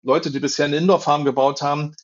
[0.03, 1.95] Leute, die bisher eine Indoor-Farm gebaut haben,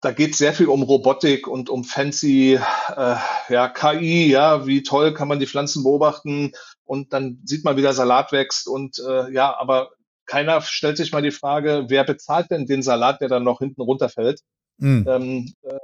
[0.00, 3.16] da geht sehr viel um Robotik und um fancy äh,
[3.50, 6.52] ja, KI, ja, wie toll kann man die Pflanzen beobachten
[6.84, 9.90] und dann sieht man, wie der Salat wächst und äh, ja, aber
[10.32, 13.82] keiner stellt sich mal die Frage, wer bezahlt denn den Salat, der dann noch hinten
[13.82, 14.40] runterfällt?
[14.78, 15.06] Mm.
[15.06, 15.78] Ähm, äh,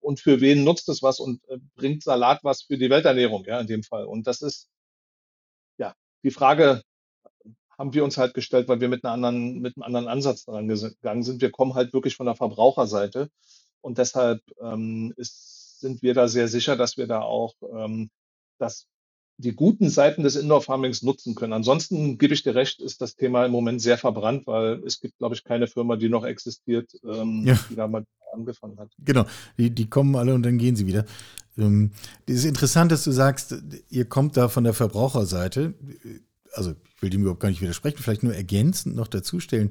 [0.00, 3.60] und für wen nutzt es was und äh, bringt Salat was für die Welternährung, ja,
[3.60, 4.06] in dem Fall.
[4.06, 4.70] Und das ist
[5.76, 6.82] ja die Frage,
[7.76, 10.66] haben wir uns halt gestellt, weil wir mit, einer anderen, mit einem anderen Ansatz daran
[10.66, 11.42] gegangen sind.
[11.42, 13.28] Wir kommen halt wirklich von der Verbraucherseite
[13.82, 18.08] und deshalb ähm, ist, sind wir da sehr sicher, dass wir da auch ähm,
[18.56, 18.86] das,
[19.40, 21.52] die guten Seiten des Indoor Farmings nutzen können.
[21.52, 25.18] Ansonsten gebe ich dir recht, ist das Thema im Moment sehr verbrannt, weil es gibt,
[25.18, 27.58] glaube ich, keine Firma, die noch existiert, ähm, ja.
[27.70, 28.90] die da mal angefangen hat.
[28.98, 29.24] Genau,
[29.58, 31.04] die, die kommen alle und dann gehen sie wieder.
[31.56, 31.90] Ähm,
[32.26, 33.54] das ist interessant, dass du sagst,
[33.88, 35.74] ihr kommt da von der Verbraucherseite.
[36.52, 39.70] Also ich will dem überhaupt gar nicht widersprechen, vielleicht nur ergänzend noch dazustellen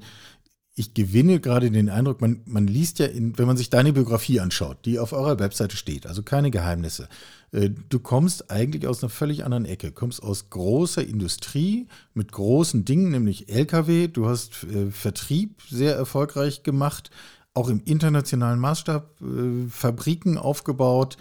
[0.80, 4.40] ich gewinne gerade den Eindruck, man, man liest ja, in, wenn man sich deine Biografie
[4.40, 7.10] anschaut, die auf eurer Webseite steht, also keine Geheimnisse.
[7.52, 12.86] Äh, du kommst eigentlich aus einer völlig anderen Ecke, kommst aus großer Industrie mit großen
[12.86, 14.08] Dingen, nämlich Lkw.
[14.08, 17.12] Du hast äh, Vertrieb sehr erfolgreich gemacht,
[17.54, 21.18] auch im internationalen Maßstab äh, Fabriken aufgebaut.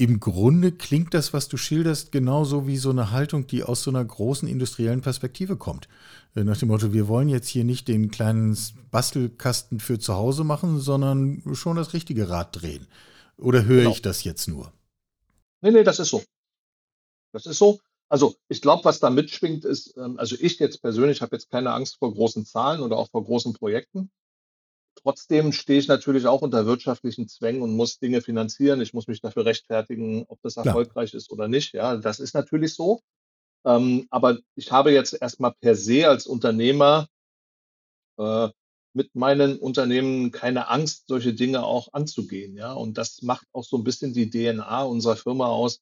[0.00, 3.90] Im Grunde klingt das, was du schilderst, genauso wie so eine Haltung, die aus so
[3.90, 5.88] einer großen industriellen Perspektive kommt.
[6.34, 8.56] Äh, nach dem Motto, wir wollen jetzt hier nicht den kleinen
[8.90, 12.86] Bastelkasten für zu Hause machen, sondern schon das richtige Rad drehen.
[13.36, 13.90] Oder höre genau.
[13.90, 14.72] ich das jetzt nur?
[15.60, 16.22] Nee, nee, das ist so.
[17.34, 17.78] Das ist so.
[18.08, 21.74] Also ich glaube, was da mitschwingt, ist, ähm, also ich jetzt persönlich habe jetzt keine
[21.74, 24.10] Angst vor großen Zahlen oder auch vor großen Projekten.
[25.02, 28.80] Trotzdem stehe ich natürlich auch unter wirtschaftlichen Zwängen und muss Dinge finanzieren.
[28.80, 31.16] Ich muss mich dafür rechtfertigen, ob das erfolgreich ja.
[31.16, 31.72] ist oder nicht.
[31.72, 33.00] Ja, das ist natürlich so.
[33.64, 37.08] Ähm, aber ich habe jetzt erstmal per se als Unternehmer
[38.18, 38.48] äh,
[38.92, 42.56] mit meinen Unternehmen keine Angst, solche Dinge auch anzugehen.
[42.56, 45.80] Ja, und das macht auch so ein bisschen die DNA unserer Firma aus,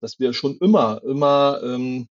[0.00, 2.08] dass wir schon immer, immer ähm,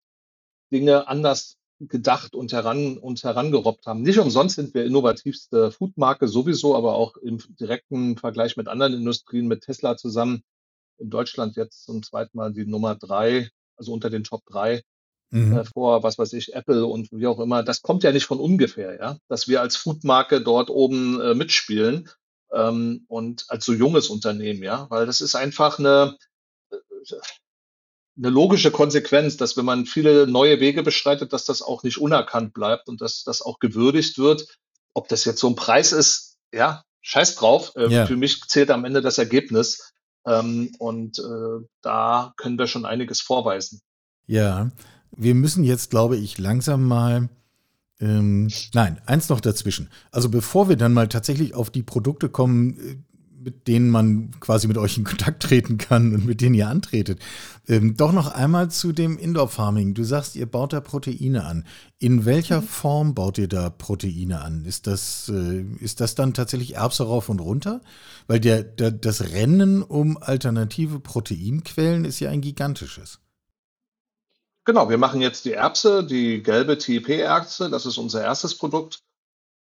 [0.72, 4.02] Dinge anders gedacht und heran uns herangerobbt haben.
[4.02, 9.46] Nicht umsonst sind wir innovativste Foodmarke sowieso, aber auch im direkten Vergleich mit anderen Industrien,
[9.46, 10.42] mit Tesla zusammen
[10.98, 14.82] in Deutschland jetzt zum zweiten Mal die Nummer drei, also unter den Top drei
[15.30, 15.58] mhm.
[15.58, 17.62] äh, vor, was weiß ich, Apple und wie auch immer.
[17.62, 22.08] Das kommt ja nicht von ungefähr, ja, dass wir als Foodmarke dort oben äh, mitspielen
[22.52, 26.16] ähm, und als so junges Unternehmen, ja, weil das ist einfach eine
[26.70, 26.76] äh,
[28.18, 32.52] eine logische Konsequenz, dass wenn man viele neue Wege beschreitet, dass das auch nicht unerkannt
[32.52, 34.58] bleibt und dass das auch gewürdigt wird.
[34.92, 37.72] Ob das jetzt so ein Preis ist, ja, scheiß drauf.
[37.76, 38.06] Äh, ja.
[38.06, 39.92] Für mich zählt am Ende das Ergebnis.
[40.26, 43.80] Ähm, und äh, da können wir schon einiges vorweisen.
[44.26, 44.70] Ja,
[45.12, 47.28] wir müssen jetzt, glaube ich, langsam mal
[48.00, 49.90] ähm, nein, eins noch dazwischen.
[50.10, 52.96] Also bevor wir dann mal tatsächlich auf die Produkte kommen, äh,
[53.48, 57.18] mit denen man quasi mit euch in Kontakt treten kann und mit denen ihr antretet.
[57.66, 59.94] Ähm, doch noch einmal zu dem Indoor Farming.
[59.94, 61.64] Du sagst, ihr baut da Proteine an.
[61.98, 62.66] In welcher mhm.
[62.66, 64.66] Form baut ihr da Proteine an?
[64.66, 67.80] Ist das, äh, ist das dann tatsächlich Erbse rauf und runter?
[68.26, 73.18] Weil der, der, das Rennen um alternative Proteinquellen ist ja ein gigantisches.
[74.66, 77.70] Genau, wir machen jetzt die Erbse, die gelbe TIP-Erbse.
[77.70, 79.00] Das ist unser erstes Produkt.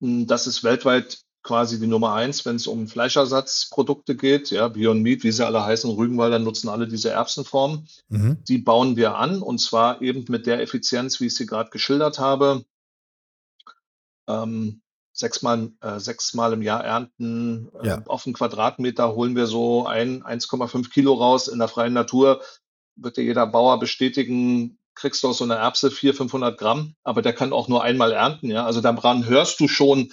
[0.01, 4.51] Das ist weltweit quasi die Nummer eins, wenn es um Fleischersatzprodukte geht.
[4.51, 7.87] Ja, Beyond Meat, wie sie alle heißen, Rügenwalder nutzen alle diese Erbsenform.
[8.09, 8.43] Mhm.
[8.49, 12.19] Die bauen wir an und zwar eben mit der Effizienz, wie ich sie gerade geschildert
[12.19, 12.65] habe.
[14.27, 14.83] Ähm,
[15.13, 17.71] sechsmal, äh, sechsmal im Jahr ernten.
[17.81, 18.03] Äh, ja.
[18.07, 21.47] Auf einen Quadratmeter holen wir so ein, 1,5 Kilo raus.
[21.47, 22.43] In der freien Natur
[22.97, 27.23] wird ja jeder Bauer bestätigen, kriegst du aus so einer Erbse 400, 500 Gramm, aber
[27.23, 28.51] der kann auch nur einmal ernten.
[28.51, 30.13] Ja, also daran hörst du schon,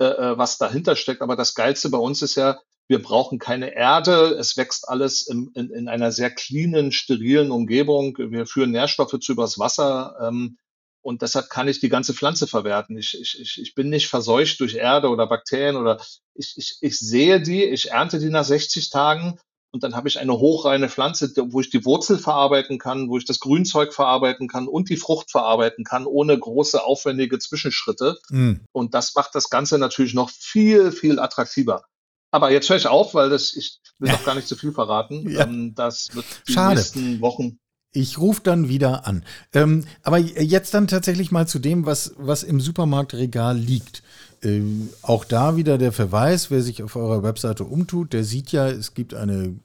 [0.00, 1.20] äh, äh, was dahinter steckt.
[1.20, 2.58] Aber das Geilste bei uns ist ja,
[2.88, 4.34] wir brauchen keine Erde.
[4.38, 8.16] Es wächst alles in, in, in einer sehr cleanen, sterilen Umgebung.
[8.16, 10.16] Wir führen Nährstoffe zu übers Wasser.
[10.22, 10.56] Ähm,
[11.02, 12.96] und deshalb kann ich die ganze Pflanze verwerten.
[12.96, 16.00] Ich, ich, ich bin nicht verseucht durch Erde oder Bakterien oder
[16.34, 19.38] ich, ich, ich sehe die, ich ernte die nach 60 Tagen
[19.72, 23.24] und dann habe ich eine hochreine Pflanze, wo ich die Wurzel verarbeiten kann, wo ich
[23.24, 28.18] das Grünzeug verarbeiten kann und die Frucht verarbeiten kann, ohne große, aufwendige Zwischenschritte.
[28.30, 28.54] Mm.
[28.72, 31.84] Und das macht das Ganze natürlich noch viel, viel attraktiver.
[32.32, 34.16] Aber jetzt höre ich auf, weil das, ich will ja.
[34.16, 35.28] doch gar nicht zu viel verraten.
[35.30, 35.44] Ja.
[35.44, 36.76] Ähm, das wird die Schade.
[36.76, 37.58] nächsten Wochen
[37.92, 39.24] ich rufe dann wieder an.
[39.52, 44.02] Ähm, aber jetzt dann tatsächlich mal zu dem, was, was im Supermarktregal liegt.
[44.42, 44.62] Äh,
[45.02, 48.94] auch da wieder der Verweis, wer sich auf eurer Webseite umtut, der sieht ja, es
[48.94, 49.56] gibt eine,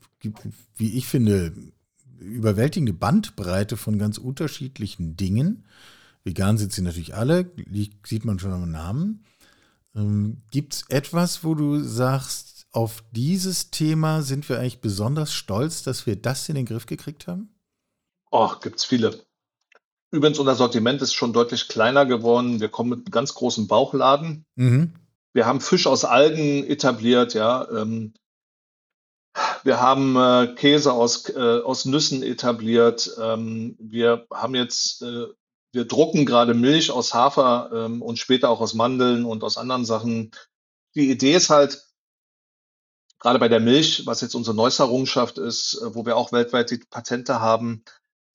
[0.77, 1.53] wie ich finde,
[2.19, 5.65] überwältigende Bandbreite von ganz unterschiedlichen Dingen.
[6.23, 7.51] Vegan sind sie natürlich alle,
[8.03, 9.23] sieht man schon am Namen.
[9.95, 15.83] Ähm, gibt es etwas, wo du sagst, auf dieses Thema sind wir eigentlich besonders stolz,
[15.83, 17.49] dass wir das in den Griff gekriegt haben?
[18.31, 19.24] Ach, gibt es viele.
[20.11, 22.59] Übrigens, unser Sortiment ist schon deutlich kleiner geworden.
[22.59, 24.45] Wir kommen mit einem ganz großen Bauchladen.
[24.55, 24.93] Mhm.
[25.33, 27.67] Wir haben Fisch aus Algen etabliert, ja.
[27.69, 28.13] Ähm,
[29.63, 33.11] wir haben äh, Käse aus, äh, aus Nüssen etabliert.
[33.19, 35.25] Ähm, wir haben jetzt, äh,
[35.73, 39.83] wir drucken gerade Milch aus Hafer ähm, und später auch aus Mandeln und aus anderen
[39.83, 40.31] Sachen.
[40.95, 41.83] Die Idee ist halt,
[43.19, 46.71] gerade bei der Milch, was jetzt unsere neueste Errungenschaft ist, äh, wo wir auch weltweit
[46.71, 47.83] die Patente haben,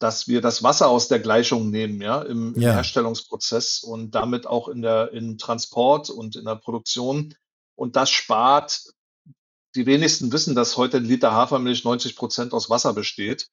[0.01, 2.73] dass wir das Wasser aus der Gleichung nehmen, ja, im, im ja.
[2.73, 7.35] Herstellungsprozess und damit auch in der, in Transport und in der Produktion.
[7.77, 8.83] Und das spart,
[9.75, 13.49] die wenigsten wissen, dass heute ein Liter Hafermilch 90 Prozent aus Wasser besteht.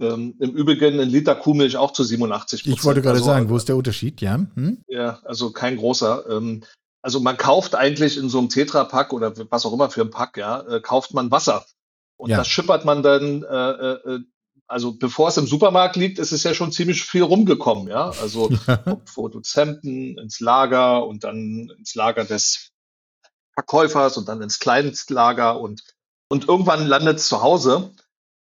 [0.00, 2.78] Ähm, Im Übrigen ein Liter Kuhmilch auch zu 87 Prozent.
[2.78, 4.20] Ich wollte gerade also, sagen, wo ist der Unterschied?
[4.20, 4.82] Ja, hm?
[4.86, 6.30] ja also kein großer.
[6.30, 6.62] Ähm,
[7.02, 10.36] also man kauft eigentlich in so einem Tetra-Pack oder was auch immer für ein Pack,
[10.36, 11.66] ja, äh, kauft man Wasser.
[12.16, 12.36] Und ja.
[12.36, 14.20] das schippert man dann äh, äh,
[14.72, 18.10] also bevor es im Supermarkt liegt, ist es ja schon ziemlich viel rumgekommen, ja.
[18.22, 18.48] Also
[18.84, 22.70] vom Produzenten ins Lager und dann ins Lager des
[23.54, 25.82] Verkäufers und dann ins Kleinstlager und,
[26.28, 27.92] und irgendwann landet es zu Hause.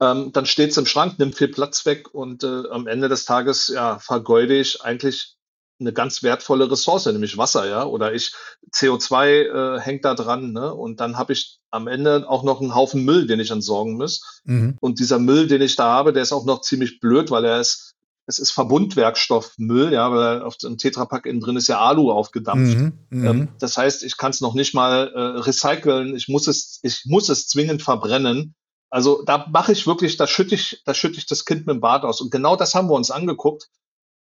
[0.01, 3.25] Ähm, dann steht es im Schrank, nimmt viel Platz weg und äh, am Ende des
[3.25, 5.37] Tages ja, vergeude ich eigentlich
[5.81, 7.85] eine ganz wertvolle Ressource, nämlich Wasser, ja.
[7.85, 8.33] Oder ich
[8.73, 10.73] CO2 äh, hängt da dran, ne?
[10.73, 14.41] Und dann habe ich am Ende auch noch einen Haufen Müll, den ich entsorgen muss.
[14.45, 14.77] Mhm.
[14.81, 17.61] Und dieser Müll, den ich da habe, der ist auch noch ziemlich blöd, weil er
[17.61, 17.95] ist,
[18.27, 22.79] es ist Verbundwerkstoffmüll, ja, weil auf dem Tetrapack innen drin ist ja Alu aufgedampft.
[22.79, 23.27] Mhm, mhm.
[23.27, 27.03] ähm, das heißt, ich kann es noch nicht mal äh, recyceln, ich muss es, ich
[27.07, 28.55] muss es zwingend verbrennen.
[28.91, 31.81] Also da mache ich wirklich, da schütte ich, da schütte ich das Kind mit dem
[31.81, 32.21] Bad aus.
[32.21, 33.71] Und genau das haben wir uns angeguckt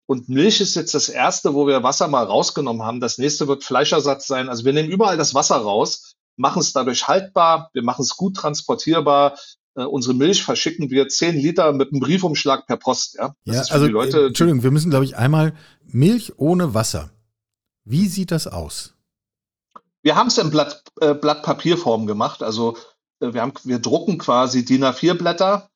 [0.09, 2.99] und Milch ist jetzt das erste, wo wir Wasser mal rausgenommen haben.
[2.99, 4.49] Das nächste wird Fleischersatz sein.
[4.49, 8.35] Also wir nehmen überall das Wasser raus, machen es dadurch haltbar, wir machen es gut
[8.35, 9.37] transportierbar.
[9.75, 13.17] Äh, unsere Milch verschicken wir 10 Liter mit einem Briefumschlag per Post.
[13.19, 15.53] Ja, das ja also, Leute, Entschuldigung, wir müssen, glaube ich, einmal
[15.85, 17.11] Milch ohne Wasser.
[17.85, 18.95] Wie sieht das aus?
[20.01, 22.41] Wir haben es in Blatt, äh, Blattpapierform gemacht.
[22.41, 22.77] Also
[23.19, 25.69] äh, wir, haben, wir drucken quasi DIN A4-Blätter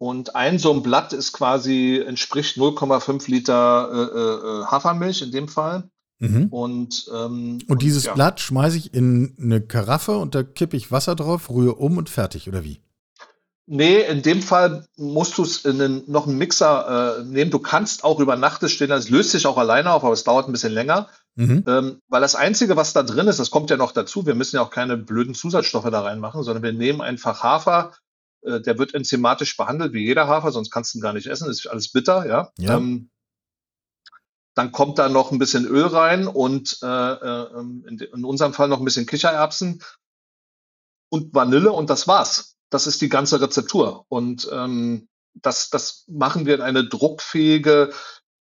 [0.00, 5.46] und ein so ein Blatt ist quasi, entspricht 0,5 Liter äh, äh, Hafermilch in dem
[5.46, 5.90] Fall.
[6.20, 6.46] Mhm.
[6.46, 8.14] Und, ähm, und dieses und, ja.
[8.14, 12.08] Blatt schmeiße ich in eine Karaffe und da kippe ich Wasser drauf, rühre um und
[12.08, 12.80] fertig, oder wie?
[13.66, 17.50] Nee, in dem Fall musst du es noch einen Mixer äh, nehmen.
[17.50, 20.48] Du kannst auch über Nacht stehen, das löst sich auch alleine auf, aber es dauert
[20.48, 21.08] ein bisschen länger.
[21.34, 21.62] Mhm.
[21.68, 24.56] Ähm, weil das Einzige, was da drin ist, das kommt ja noch dazu, wir müssen
[24.56, 27.92] ja auch keine blöden Zusatzstoffe da reinmachen, sondern wir nehmen einfach Hafer,
[28.42, 31.50] äh, der wird enzymatisch behandelt wie jeder Hafer, sonst kannst du ihn gar nicht essen,
[31.50, 32.52] ist alles bitter, ja.
[32.58, 32.76] ja.
[32.76, 33.10] Ähm,
[34.54, 38.68] dann kommt da noch ein bisschen Öl rein und äh, äh, in, in, unserem Fall
[38.68, 39.82] noch ein bisschen Kichererbsen
[41.08, 42.56] und Vanille und das war's.
[42.68, 44.04] Das ist die ganze Rezeptur.
[44.08, 47.92] Und ähm, das, das machen wir in eine druckfähige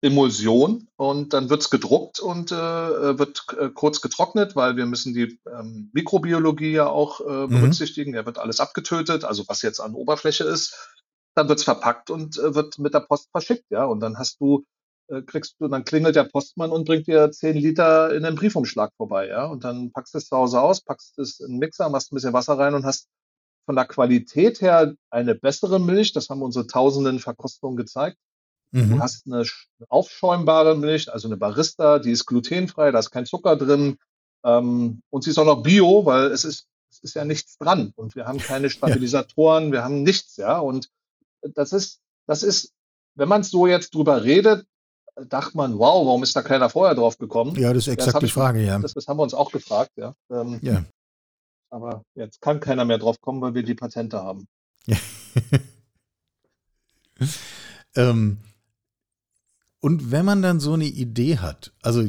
[0.00, 5.40] Emulsion und dann wird's gedruckt und äh, wird äh, kurz getrocknet, weil wir müssen die
[5.52, 7.48] ähm, Mikrobiologie ja auch äh, mhm.
[7.48, 8.14] berücksichtigen.
[8.14, 10.94] Er wird alles abgetötet, also was jetzt an Oberfläche ist.
[11.34, 13.84] Dann wird's verpackt und äh, wird mit der Post verschickt, ja.
[13.86, 14.64] Und dann hast du,
[15.08, 18.92] äh, kriegst du, dann klingelt der Postmann und bringt dir zehn Liter in den Briefumschlag
[18.96, 19.46] vorbei, ja.
[19.46, 22.14] Und dann packst du es zu Hause aus, packst es in den Mixer, machst ein
[22.14, 23.08] bisschen Wasser rein und hast
[23.66, 26.12] von der Qualität her eine bessere Milch.
[26.12, 28.16] Das haben unsere tausenden Verkostungen gezeigt
[28.70, 28.90] Mhm.
[28.90, 29.44] Du hast eine
[29.88, 33.96] aufschäumbare Milch, also eine Barista, die ist glutenfrei, da ist kein Zucker drin.
[34.44, 37.92] Ähm, und sie ist auch noch bio, weil es ist, es ist ja nichts dran.
[37.96, 39.72] Und wir haben keine Stabilisatoren, ja.
[39.72, 40.58] wir haben nichts, ja.
[40.58, 40.90] Und
[41.42, 42.72] das ist, das ist,
[43.14, 44.66] wenn man so jetzt drüber redet,
[45.28, 47.56] dachte man, wow, warum ist da keiner vorher drauf gekommen?
[47.56, 48.78] Ja, das ist exakt ja, die Frage, ja.
[48.78, 50.14] Das, das, haben wir uns auch gefragt, ja.
[50.30, 50.84] Ähm, ja.
[51.70, 54.46] Aber jetzt kann keiner mehr drauf kommen, weil wir die Patente haben.
[57.96, 58.38] ähm,
[59.80, 62.04] und wenn man dann so eine Idee hat, also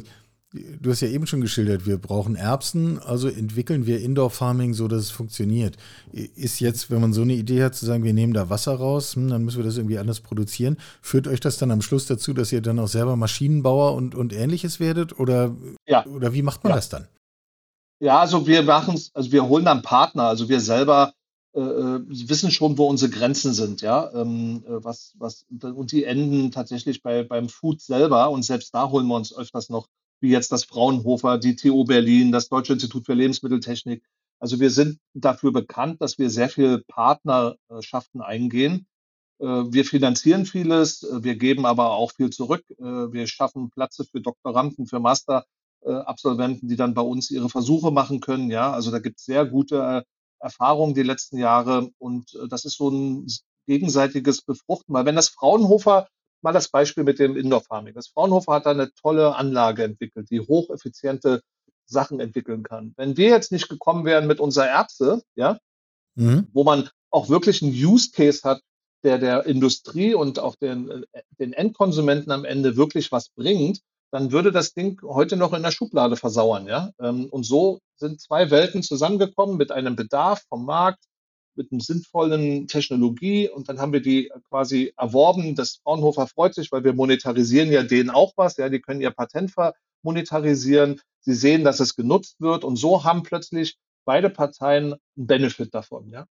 [0.54, 4.88] du hast ja eben schon geschildert, wir brauchen Erbsen, also entwickeln wir Indoor Farming so,
[4.88, 5.78] dass es funktioniert.
[6.12, 9.16] Ist jetzt, wenn man so eine Idee hat, zu sagen, wir nehmen da Wasser raus,
[9.16, 10.78] hm, dann müssen wir das irgendwie anders produzieren.
[11.02, 14.34] Führt euch das dann am Schluss dazu, dass ihr dann auch selber Maschinenbauer und, und
[14.34, 15.20] ähnliches werdet?
[15.20, 15.56] Oder,
[15.88, 16.06] ja.
[16.08, 16.78] oder wie macht man ja.
[16.78, 17.08] das dann?
[18.02, 21.14] Ja, also wir machen es, also wir holen dann Partner, also wir selber
[21.56, 24.12] äh, äh, wissen schon, wo unsere Grenzen sind, ja.
[24.14, 28.92] Ähm, äh, was, was, und die enden tatsächlich bei, beim Food selber und selbst da
[28.92, 29.88] holen wir uns öfters noch
[30.22, 34.04] wie jetzt das Fraunhofer, die TU Berlin, das Deutsche Institut für Lebensmitteltechnik.
[34.40, 38.86] Also wir sind dafür bekannt, dass wir sehr viel Partnerschaften eingehen.
[39.40, 42.64] Äh, wir finanzieren vieles, wir geben aber auch viel zurück.
[42.78, 48.52] Wir schaffen Plätze für Doktoranden, für Masterabsolventen, die dann bei uns ihre Versuche machen können.
[48.52, 50.06] Ja, also da gibt es sehr gute
[50.39, 53.28] Erfahrungen die letzten Jahre und das ist so ein
[53.67, 54.93] gegenseitiges Befruchten.
[54.93, 56.08] Weil wenn das Fraunhofer
[56.41, 57.93] mal das Beispiel mit dem Indoor Farming.
[57.93, 61.41] Das Fraunhofer hat da eine tolle Anlage entwickelt, die hocheffiziente
[61.86, 62.93] Sachen entwickeln kann.
[62.97, 65.60] Wenn wir jetzt nicht gekommen wären mit unserer Erbse, ja,
[66.15, 66.47] mhm.
[66.54, 68.62] wo man auch wirklich einen Use Case hat,
[69.04, 71.06] der der Industrie und auch den,
[71.39, 75.71] den Endkonsumenten am Ende wirklich was bringt, dann würde das Ding heute noch in der
[75.71, 76.91] Schublade versauern, ja.
[76.99, 81.04] Ähm, und so sind zwei Welten zusammengekommen mit einem Bedarf vom Markt,
[81.56, 85.56] mit einer sinnvollen Technologie und dann haben wir die quasi erworben.
[85.56, 88.58] Das Fraunhofer freut sich, weil wir monetarisieren ja denen auch was.
[88.58, 89.54] Ja, die können ihr Patent
[90.02, 91.02] monetarisieren.
[91.20, 96.08] Sie sehen, dass es genutzt wird und so haben plötzlich beide Parteien einen Benefit davon.
[96.08, 96.26] Ja,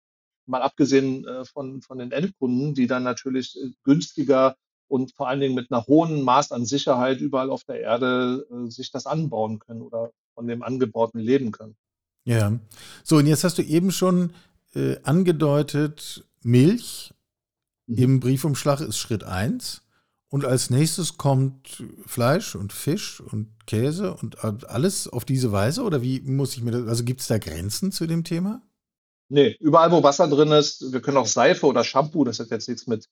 [0.48, 4.56] mal abgesehen äh, von, von den Endkunden, die dann natürlich äh, günstiger
[4.88, 8.70] und vor allen Dingen mit einer hohen Maß an Sicherheit überall auf der Erde äh,
[8.70, 11.76] sich das anbauen können oder von dem Angebauten leben können.
[12.24, 12.60] Ja,
[13.04, 14.34] so und jetzt hast du eben schon
[14.76, 17.16] äh, angedeutet, Milch
[17.88, 17.98] mhm.
[17.98, 19.82] im Briefumschlag ist Schritt 1.
[20.30, 25.82] Und als nächstes kommt Fleisch und Fisch und Käse und alles auf diese Weise?
[25.84, 28.62] Oder wie muss ich mir das, also gibt es da Grenzen zu dem Thema?
[29.30, 32.68] Nee, überall, wo Wasser drin ist, wir können auch Seife oder Shampoo, das hat jetzt
[32.68, 33.08] nichts mit,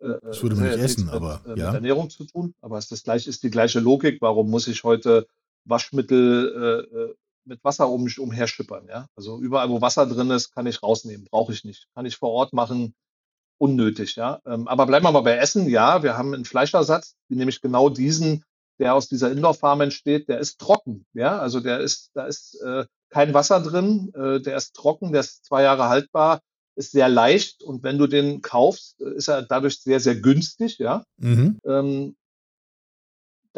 [0.00, 1.72] äh, das würde man nicht essen, mit, aber äh, ja.
[1.72, 4.20] Ernährung zu tun, aber es ist, das gleiche, ist die gleiche Logik.
[4.20, 5.28] Warum muss ich heute
[5.68, 7.14] Waschmittel äh, äh
[7.48, 8.86] mit Wasser um mich umherschippern.
[8.88, 9.06] Ja?
[9.16, 11.86] Also überall, wo Wasser drin ist, kann ich rausnehmen, brauche ich nicht.
[11.94, 12.94] Kann ich vor Ort machen,
[13.58, 14.16] unnötig.
[14.16, 14.40] Ja?
[14.46, 15.68] Ähm, aber bleiben wir mal bei Essen.
[15.68, 18.44] Ja, wir haben einen Fleischersatz, nämlich genau diesen,
[18.78, 21.04] der aus dieser Indoor-Farm entsteht, der ist trocken.
[21.12, 25.20] Ja, also der ist, da ist äh, kein Wasser drin, äh, der ist trocken, der
[25.20, 26.40] ist zwei Jahre haltbar,
[26.76, 30.78] ist sehr leicht und wenn du den kaufst, äh, ist er dadurch sehr, sehr günstig.
[30.78, 31.58] Ja, mhm.
[31.64, 32.16] ähm,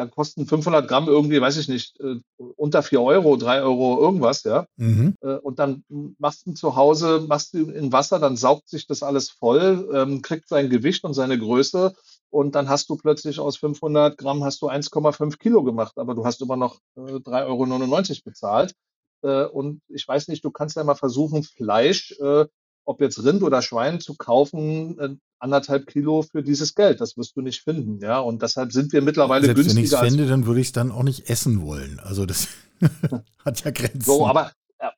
[0.00, 2.16] dann kosten 500 Gramm irgendwie, weiß ich nicht, äh,
[2.56, 4.66] unter 4 Euro, 3 Euro irgendwas, ja.
[4.76, 5.14] Mhm.
[5.20, 5.84] Äh, und dann
[6.18, 10.22] machst du zu Hause, machst du in Wasser, dann saugt sich das alles voll, ähm,
[10.22, 11.94] kriegt sein Gewicht und seine Größe
[12.30, 16.24] und dann hast du plötzlich aus 500 Gramm hast du 1,5 Kilo gemacht, aber du
[16.24, 18.74] hast immer noch äh, 3,99 Euro bezahlt.
[19.22, 22.46] Äh, und ich weiß nicht, du kannst ja mal versuchen, Fleisch äh,
[22.86, 27.00] ob jetzt Rind oder Schwein zu kaufen, äh, anderthalb Kilo für dieses Geld.
[27.00, 28.20] Das wirst du nicht finden, ja.
[28.20, 29.80] Und deshalb sind wir mittlerweile Selbst günstiger.
[29.80, 32.00] Wenn ich es finde, dann würde ich es dann auch nicht essen wollen.
[32.00, 32.48] Also das
[33.44, 34.02] hat ja Grenzen.
[34.02, 34.52] So, aber,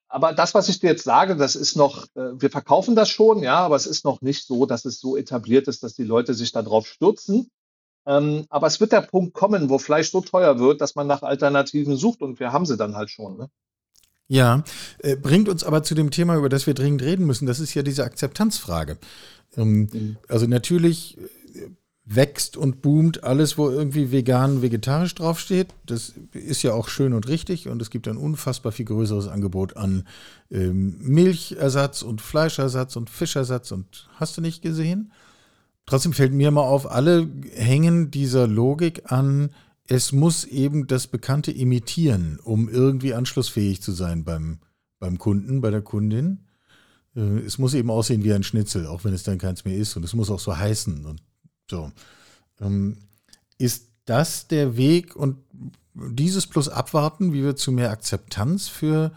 [0.08, 3.42] aber das, was ich dir jetzt sage, das ist noch, äh, wir verkaufen das schon,
[3.42, 6.34] ja, aber es ist noch nicht so, dass es so etabliert ist, dass die Leute
[6.34, 7.50] sich darauf stürzen.
[8.04, 11.22] Ähm, aber es wird der Punkt kommen, wo Fleisch so teuer wird, dass man nach
[11.22, 13.36] Alternativen sucht und wir haben sie dann halt schon.
[13.36, 13.48] Ne?
[14.28, 14.64] Ja,
[14.98, 17.46] äh, bringt uns aber zu dem Thema, über das wir dringend reden müssen.
[17.46, 18.98] Das ist ja diese Akzeptanzfrage.
[19.56, 20.16] Ähm, mhm.
[20.28, 21.68] Also natürlich äh,
[22.04, 25.68] wächst und boomt alles, wo irgendwie vegan, vegetarisch draufsteht.
[25.86, 29.76] Das ist ja auch schön und richtig und es gibt ein unfassbar viel größeres Angebot
[29.76, 30.06] an
[30.50, 35.12] ähm, Milchersatz und Fleischersatz und Fischersatz und hast du nicht gesehen?
[35.86, 39.50] Trotzdem fällt mir mal auf, alle hängen dieser Logik an,
[39.88, 44.58] es muss eben das Bekannte imitieren, um irgendwie anschlussfähig zu sein beim,
[44.98, 46.46] beim Kunden, bei der Kundin.
[47.16, 49.96] Äh, es muss eben aussehen wie ein Schnitzel, auch wenn es dann keins mehr ist.
[49.96, 51.22] Und es muss auch so heißen und
[51.70, 51.90] so.
[52.60, 52.98] Ähm,
[53.58, 55.36] ist das der Weg und
[55.94, 59.12] dieses plus abwarten, wie wir zu mehr Akzeptanz für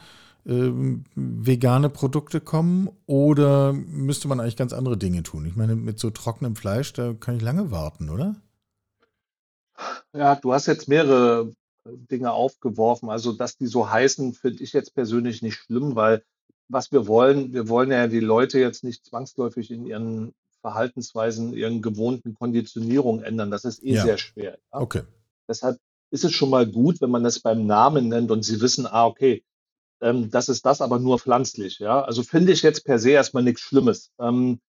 [0.46, 2.90] ähm, vegane Produkte kommen?
[3.06, 5.46] Oder müsste man eigentlich ganz andere Dinge tun?
[5.46, 8.36] Ich meine, mit so trockenem Fleisch, da kann ich lange warten, oder?
[10.14, 11.54] Ja, du hast jetzt mehrere
[11.86, 13.10] äh, Dinge aufgeworfen.
[13.10, 16.24] Also, dass die so heißen, finde ich jetzt persönlich nicht schlimm, weil
[16.68, 21.82] was wir wollen, wir wollen ja die Leute jetzt nicht zwangsläufig in ihren Verhaltensweisen, ihren
[21.82, 23.52] gewohnten Konditionierungen ändern.
[23.52, 24.04] Das ist eh ja.
[24.04, 24.58] sehr schwer.
[24.74, 24.80] Ja?
[24.80, 25.04] Okay.
[25.48, 25.78] Deshalb
[26.10, 29.06] ist es schon mal gut, wenn man das beim Namen nennt und sie wissen, ah,
[29.06, 29.44] okay,
[30.02, 31.80] ähm, das ist das, aber nur pflanzlich.
[31.80, 34.12] Ja, also finde ich jetzt per se erstmal nichts Schlimmes.
[34.20, 34.60] Ähm,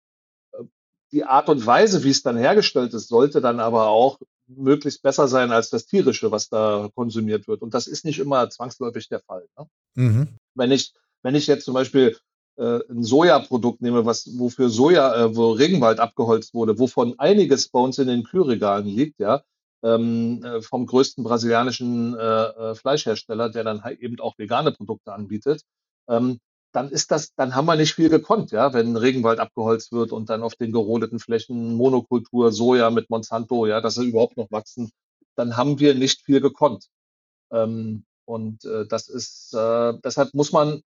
[0.52, 0.64] äh,
[1.12, 5.28] die Art und Weise, wie es dann hergestellt ist, sollte dann aber auch möglichst besser
[5.28, 7.62] sein als das tierische, was da konsumiert wird.
[7.62, 9.46] Und das ist nicht immer zwangsläufig der Fall.
[9.58, 9.66] Ne?
[9.94, 10.28] Mhm.
[10.54, 10.92] Wenn ich,
[11.22, 12.16] wenn ich jetzt zum Beispiel
[12.56, 17.80] äh, ein Sojaprodukt nehme, was, wofür Soja, äh, wo Regenwald abgeholzt wurde, wovon einiges bei
[17.80, 19.42] uns in den Kühlregalen liegt, ja,
[19.82, 25.12] ähm, äh, vom größten brasilianischen äh, äh, Fleischhersteller, der dann halt eben auch vegane Produkte
[25.12, 25.62] anbietet,
[26.08, 26.38] ähm,
[26.72, 30.28] dann ist das, dann haben wir nicht viel gekonnt, ja, wenn Regenwald abgeholzt wird und
[30.28, 34.90] dann auf den gerodeten Flächen Monokultur, Soja mit Monsanto, ja, dass sie überhaupt noch wachsen,
[35.36, 36.88] dann haben wir nicht viel gekonnt.
[37.50, 40.82] Ähm, und äh, das ist, äh, deshalb muss man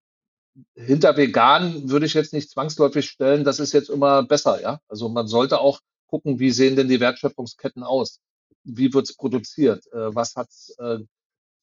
[0.75, 4.79] hinter vegan würde ich jetzt nicht zwangsläufig stellen, das ist jetzt immer besser, ja.
[4.87, 8.19] Also man sollte auch gucken, wie sehen denn die Wertschöpfungsketten aus?
[8.63, 9.85] Wie wird es produziert?
[9.93, 10.99] Äh, was hat es äh,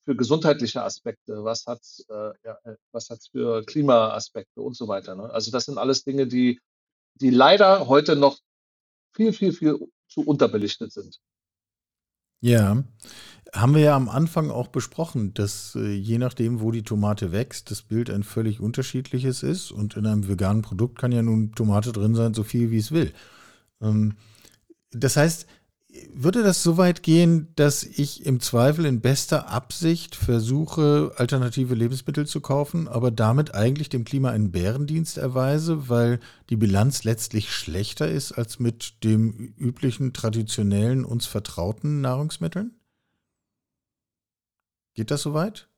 [0.09, 1.45] für gesundheitliche Aspekte?
[1.45, 5.15] Was hat es äh, ja, äh, für Klimaaspekte und so weiter?
[5.15, 5.29] Ne?
[5.29, 6.61] Also das sind alles Dinge, die,
[7.17, 8.39] die leider heute noch
[9.15, 9.79] viel, viel, viel
[10.09, 11.19] zu unterbelichtet sind.
[12.41, 12.83] Ja,
[13.53, 17.71] haben wir ja am Anfang auch besprochen, dass äh, je nachdem, wo die Tomate wächst,
[17.71, 19.71] das Bild ein völlig unterschiedliches ist.
[19.71, 22.93] Und in einem veganen Produkt kann ja nun Tomate drin sein, so viel wie es
[22.93, 23.13] will.
[23.83, 24.17] Ähm,
[24.91, 25.47] das heißt,
[26.13, 32.27] würde das so weit gehen, dass ich im Zweifel in bester Absicht versuche, alternative Lebensmittel
[32.27, 36.21] zu kaufen, aber damit eigentlich dem Klima einen Bärendienst erweise, weil
[36.51, 42.79] die Bilanz letztlich schlechter ist als mit dem üblichen, traditionellen, uns vertrauten Nahrungsmitteln?
[44.95, 45.69] Geht das soweit?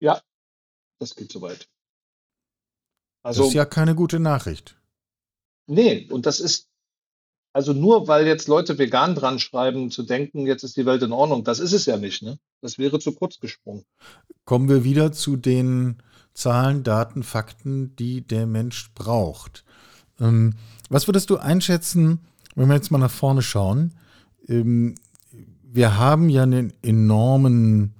[0.00, 0.20] Ja,
[0.98, 1.68] das geht soweit.
[3.22, 4.76] Also, das ist ja keine gute Nachricht.
[5.66, 6.68] Nee, und das ist
[7.56, 11.12] also nur weil jetzt Leute vegan dran schreiben, zu denken, jetzt ist die Welt in
[11.12, 12.22] Ordnung, das ist es ja nicht.
[12.22, 12.38] Ne?
[12.60, 13.82] Das wäre zu kurz gesprungen.
[14.44, 15.96] Kommen wir wieder zu den
[16.34, 19.64] Zahlen, Daten, Fakten, die der Mensch braucht.
[20.20, 20.52] Ähm,
[20.90, 22.18] was würdest du einschätzen,
[22.56, 23.94] wenn wir jetzt mal nach vorne schauen?
[24.46, 24.94] Ähm,
[25.62, 27.94] wir haben ja einen enormen,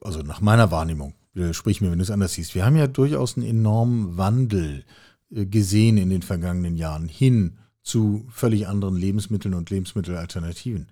[0.00, 1.12] also nach meiner Wahrnehmung,
[1.50, 4.86] sprich mir, wenn du es anders siehst, wir haben ja durchaus einen enormen Wandel
[5.30, 10.88] äh, gesehen in den vergangenen Jahren hin zu völlig anderen Lebensmitteln und Lebensmittelalternativen.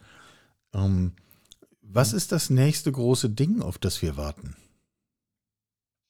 [0.74, 1.12] Ähm,
[1.82, 4.56] was ist das nächste große Ding, auf das wir warten?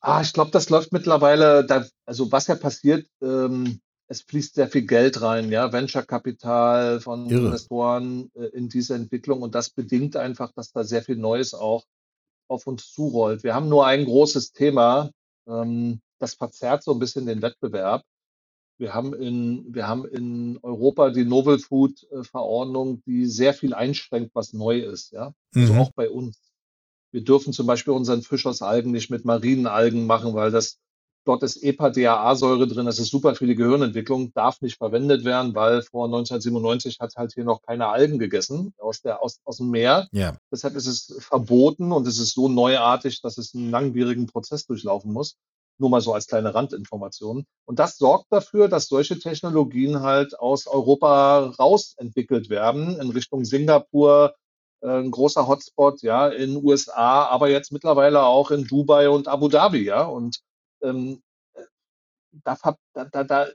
[0.00, 4.68] Ah, ich glaube, das läuft mittlerweile, da, also was ja passiert, ähm, es fließt sehr
[4.68, 7.46] viel Geld rein, ja, Venture-Kapital von Irre.
[7.46, 11.84] Investoren äh, in diese Entwicklung und das bedingt einfach, dass da sehr viel Neues auch
[12.48, 13.44] auf uns zurollt.
[13.44, 15.10] Wir haben nur ein großes Thema,
[15.46, 18.02] ähm, das verzerrt so ein bisschen den Wettbewerb.
[18.80, 23.74] Wir haben in, wir haben in Europa die Novel Food äh, Verordnung, die sehr viel
[23.74, 25.34] einschränkt, was neu ist, ja.
[25.54, 25.80] Also mhm.
[25.80, 26.40] auch bei uns.
[27.12, 30.78] Wir dürfen zum Beispiel unseren Fisch aus Algen nicht mit Marienalgen machen, weil das
[31.26, 35.82] dort ist EPA-DAA-Säure drin, das ist super für die Gehirnentwicklung, darf nicht verwendet werden, weil
[35.82, 40.08] vor 1997 hat halt hier noch keine Algen gegessen aus, der, aus, aus dem Meer.
[40.12, 40.38] Ja.
[40.50, 45.12] Deshalb ist es verboten und es ist so neuartig, dass es einen langwierigen Prozess durchlaufen
[45.12, 45.36] muss.
[45.80, 47.46] Nur mal so als kleine Randinformation.
[47.64, 54.34] Und das sorgt dafür, dass solche Technologien halt aus Europa rausentwickelt werden in Richtung Singapur,
[54.82, 59.48] äh, ein großer Hotspot, ja, in USA, aber jetzt mittlerweile auch in Dubai und Abu
[59.48, 60.04] Dhabi, ja.
[60.04, 60.40] Und
[60.82, 61.22] ähm,
[62.44, 62.58] da,
[62.92, 63.48] da, da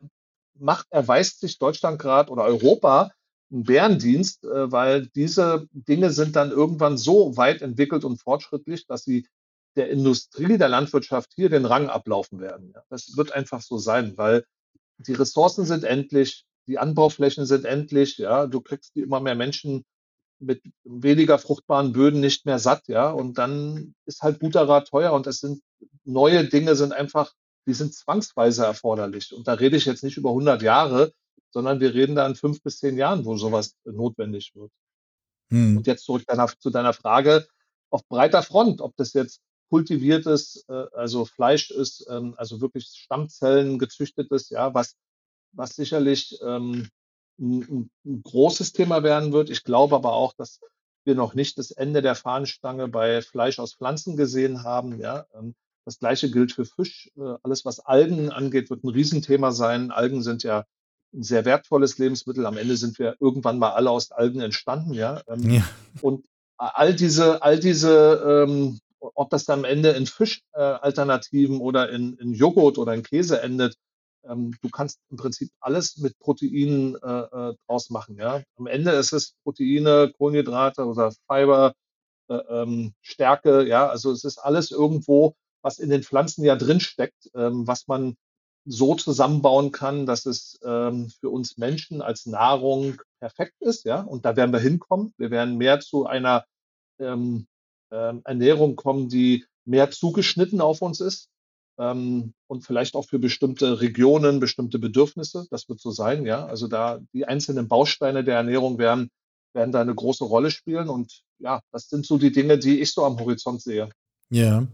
[0.57, 3.11] macht, erweist sich Deutschland gerade oder Europa
[3.51, 9.03] einen Bärendienst, äh, weil diese Dinge sind dann irgendwann so weit entwickelt und fortschrittlich, dass
[9.03, 9.27] sie
[9.75, 12.73] der Industrie, der Landwirtschaft hier den Rang ablaufen werden.
[12.89, 14.45] Das wird einfach so sein, weil
[14.97, 19.83] die Ressourcen sind endlich, die Anbauflächen sind endlich, ja, du kriegst die immer mehr Menschen
[20.39, 25.13] mit weniger fruchtbaren Böden nicht mehr satt, ja, und dann ist halt guter Rat teuer
[25.13, 25.61] und es sind
[26.03, 27.33] neue Dinge sind einfach,
[27.67, 29.33] die sind zwangsweise erforderlich.
[29.33, 31.13] Und da rede ich jetzt nicht über 100 Jahre,
[31.51, 34.71] sondern wir reden da in fünf bis zehn Jahren, wo sowas notwendig wird.
[35.51, 35.77] Hm.
[35.77, 37.47] Und jetzt zurück deiner, zu deiner Frage
[37.89, 39.41] auf breiter Front, ob das jetzt
[39.75, 44.95] kultiviertes, äh, also Fleisch ist, ähm, also wirklich Stammzellen gezüchtetes, ja, was,
[45.51, 46.87] was sicherlich ähm,
[47.37, 49.49] ein, ein großes Thema werden wird.
[49.49, 50.61] Ich glaube aber auch, dass
[51.03, 54.97] wir noch nicht das Ende der Fahnenstange bei Fleisch aus Pflanzen gesehen haben.
[54.97, 57.11] Ja, ähm, das gleiche gilt für Fisch.
[57.17, 59.91] Äh, alles, was Algen angeht, wird ein Riesenthema sein.
[59.91, 60.63] Algen sind ja
[61.13, 62.45] ein sehr wertvolles Lebensmittel.
[62.45, 65.21] Am Ende sind wir irgendwann mal alle aus Algen entstanden, ja.
[65.27, 65.63] Ähm, ja.
[66.01, 66.23] Und
[66.57, 68.79] all diese, all diese ähm,
[69.13, 73.41] ob das dann am Ende in Fischalternativen äh, oder in, in Joghurt oder in Käse
[73.41, 73.77] endet,
[74.27, 78.17] ähm, du kannst im Prinzip alles mit Proteinen äh, äh, draus machen.
[78.17, 78.41] Ja?
[78.57, 81.73] Am Ende ist es Proteine, Kohlenhydrate oder Fiber,
[82.27, 83.67] äh, ähm, Stärke.
[83.67, 87.87] Ja, also es ist alles irgendwo, was in den Pflanzen ja drin steckt, ähm, was
[87.87, 88.15] man
[88.65, 93.85] so zusammenbauen kann, dass es ähm, für uns Menschen als Nahrung perfekt ist.
[93.85, 95.13] Ja, und da werden wir hinkommen.
[95.17, 96.45] Wir werden mehr zu einer
[96.99, 97.47] ähm,
[97.95, 101.29] ähm, Ernährung kommen, die mehr zugeschnitten auf uns ist
[101.77, 105.47] ähm, und vielleicht auch für bestimmte Regionen, bestimmte Bedürfnisse.
[105.49, 106.45] Das wird so sein, ja.
[106.45, 109.09] Also da die einzelnen Bausteine der Ernährung werden,
[109.53, 110.89] werden da eine große Rolle spielen.
[110.89, 113.89] Und ja, das sind so die Dinge, die ich so am Horizont sehe.
[114.29, 114.67] Ja,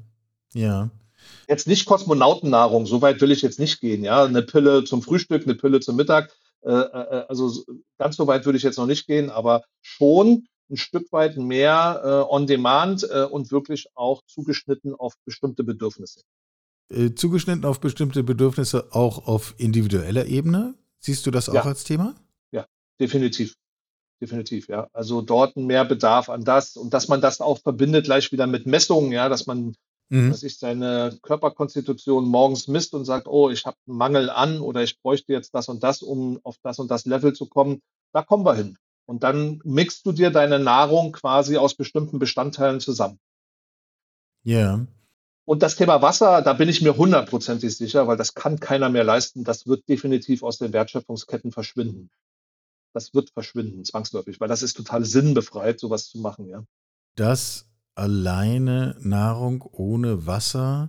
[0.54, 0.90] ja.
[1.48, 4.24] Jetzt nicht Kosmonautennahrung, so weit will ich jetzt nicht gehen, ja.
[4.24, 6.32] Eine Pille zum Frühstück, eine Pille zum Mittag.
[6.64, 7.64] Äh, äh, also
[7.98, 12.02] ganz so weit würde ich jetzt noch nicht gehen, aber schon ein Stück weit mehr
[12.04, 16.22] äh, on demand äh, und wirklich auch zugeschnitten auf bestimmte Bedürfnisse.
[16.90, 20.76] Äh, zugeschnitten auf bestimmte Bedürfnisse auch auf individueller Ebene?
[21.00, 21.64] Siehst du das auch ja.
[21.64, 22.16] als Thema?
[22.52, 22.66] Ja,
[23.00, 23.56] definitiv.
[24.22, 24.88] Definitiv, ja.
[24.94, 28.68] Also dort mehr Bedarf an das und dass man das auch verbindet gleich wieder mit
[28.68, 29.74] Messungen, ja, dass man
[30.12, 30.30] mhm.
[30.30, 34.84] dass ich seine Körperkonstitution morgens misst und sagt, oh, ich habe einen Mangel an oder
[34.84, 37.82] ich bräuchte jetzt das und das, um auf das und das Level zu kommen.
[38.14, 38.78] Da kommen wir hin.
[39.12, 43.20] Und dann mixt du dir deine Nahrung quasi aus bestimmten Bestandteilen zusammen.
[44.44, 44.58] Ja.
[44.58, 44.88] Yeah.
[45.44, 49.04] Und das Thema Wasser, da bin ich mir hundertprozentig sicher, weil das kann keiner mehr
[49.04, 49.44] leisten.
[49.44, 52.10] Das wird definitiv aus den Wertschöpfungsketten verschwinden.
[52.94, 56.64] Das wird verschwinden, zwangsläufig, weil das ist total sinnbefreit, sowas zu machen, ja.
[57.16, 60.88] Das alleine Nahrung ohne Wasser,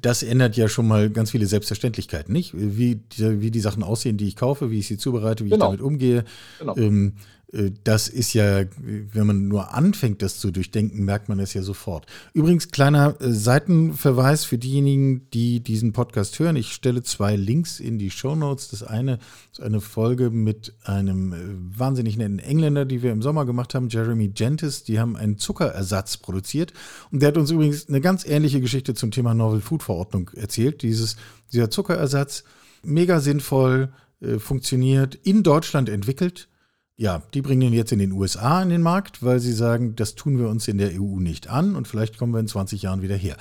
[0.00, 2.52] das ändert ja schon mal ganz viele Selbstverständlichkeiten, nicht?
[2.54, 5.66] Wie die, wie die Sachen aussehen, die ich kaufe, wie ich sie zubereite, wie genau.
[5.66, 6.24] ich damit umgehe.
[6.58, 6.76] Genau.
[6.76, 7.43] Ähm, äh,
[7.84, 12.06] das ist ja, wenn man nur anfängt, das zu durchdenken, merkt man es ja sofort.
[12.32, 16.56] Übrigens, kleiner äh, Seitenverweis für diejenigen, die diesen Podcast hören.
[16.56, 18.68] Ich stelle zwei Links in die Show Notes.
[18.68, 19.20] Das eine
[19.52, 21.36] ist eine Folge mit einem äh,
[21.78, 24.82] wahnsinnig netten Engländer, die wir im Sommer gemacht haben, Jeremy Gentis.
[24.82, 26.72] Die haben einen Zuckerersatz produziert.
[27.12, 30.82] Und der hat uns übrigens eine ganz ähnliche Geschichte zum Thema Novel Food Verordnung erzählt.
[30.82, 31.14] Dieses,
[31.52, 32.42] dieser Zuckerersatz,
[32.82, 33.92] mega sinnvoll,
[34.38, 36.48] funktioniert, in Deutschland entwickelt
[36.96, 40.14] ja, die bringen ihn jetzt in den USA in den Markt, weil sie sagen, das
[40.14, 43.02] tun wir uns in der EU nicht an und vielleicht kommen wir in 20 Jahren
[43.02, 43.36] wieder her.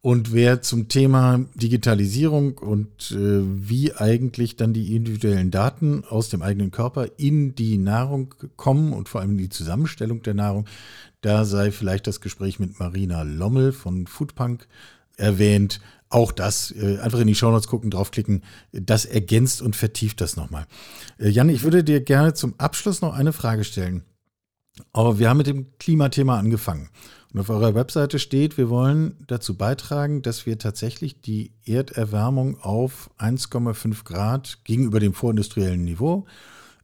[0.00, 6.40] Und wer zum Thema Digitalisierung und äh, wie eigentlich dann die individuellen Daten aus dem
[6.40, 10.66] eigenen Körper in die Nahrung kommen und vor allem in die Zusammenstellung der Nahrung,
[11.20, 14.68] da sei vielleicht das Gespräch mit Marina Lommel von Foodpunk
[15.18, 15.80] erwähnt.
[16.10, 18.42] Auch das, äh, einfach in die Shownotes gucken, draufklicken,
[18.72, 20.66] das ergänzt und vertieft das nochmal.
[21.18, 24.04] Äh, Jan, ich würde dir gerne zum Abschluss noch eine Frage stellen.
[24.92, 26.88] Aber wir haben mit dem Klimathema angefangen.
[27.32, 33.10] Und auf eurer Webseite steht, wir wollen dazu beitragen, dass wir tatsächlich die Erderwärmung auf
[33.18, 36.26] 1,5 Grad gegenüber dem vorindustriellen Niveau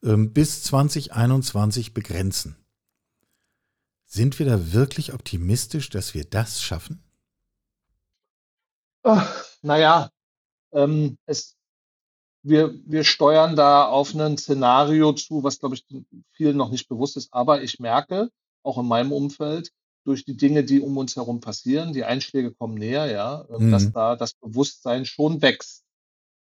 [0.02, 2.56] ähm, bis 2021 begrenzen.
[4.04, 7.03] Sind wir da wirklich optimistisch, dass wir das schaffen?
[9.62, 10.10] Naja,
[10.72, 11.56] ähm, es,
[12.42, 15.84] wir, wir steuern da auf ein Szenario zu, was, glaube ich,
[16.32, 17.32] vielen noch nicht bewusst ist.
[17.32, 18.30] Aber ich merke,
[18.62, 19.70] auch in meinem Umfeld,
[20.04, 23.70] durch die Dinge, die um uns herum passieren, die Einschläge kommen näher, ja, ähm, mhm.
[23.72, 25.84] dass da das Bewusstsein schon wächst.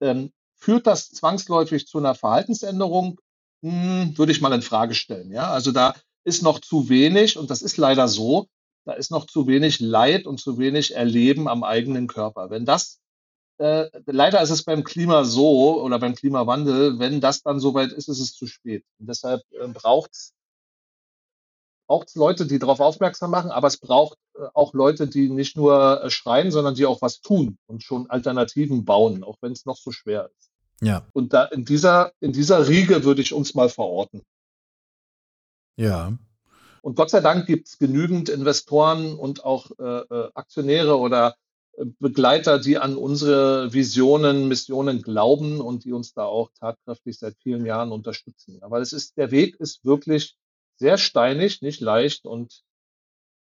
[0.01, 3.20] Ähm, führt das zwangsläufig zu einer Verhaltensänderung?
[3.62, 5.32] Hm, würde ich mal in Frage stellen.
[5.32, 5.94] Ja, also da
[6.24, 8.46] ist noch zu wenig und das ist leider so
[8.85, 12.51] da ist noch zu wenig Leid und zu wenig Erleben am eigenen Körper.
[12.51, 13.01] Wenn das,
[13.59, 18.09] äh, leider ist es beim Klima so oder beim Klimawandel, wenn das dann soweit ist,
[18.09, 18.85] ist es zu spät.
[18.99, 20.35] Und deshalb äh, braucht es
[22.14, 26.11] Leute, die darauf aufmerksam machen, aber es braucht äh, auch Leute, die nicht nur äh,
[26.11, 29.93] schreien, sondern die auch was tun und schon Alternativen bauen, auch wenn es noch so
[29.93, 30.51] schwer ist.
[30.81, 31.07] Ja.
[31.12, 34.22] Und da in dieser, in dieser Riege würde ich uns mal verorten.
[35.76, 36.16] Ja,
[36.83, 41.37] und Gott sei Dank gibt es genügend Investoren und auch äh, äh, Aktionäre oder
[41.76, 47.37] äh, Begleiter, die an unsere Visionen, Missionen glauben und die uns da auch tatkräftig seit
[47.43, 48.62] vielen Jahren unterstützen.
[48.62, 50.37] Aber es ist, der Weg ist wirklich
[50.76, 52.62] sehr steinig, nicht leicht und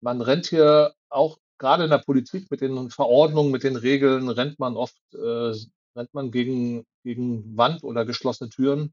[0.00, 4.58] man rennt hier auch gerade in der Politik mit den Verordnungen, mit den Regeln, rennt
[4.58, 5.54] man oft, äh,
[5.96, 8.92] rennt man gegen, gegen Wand oder geschlossene Türen.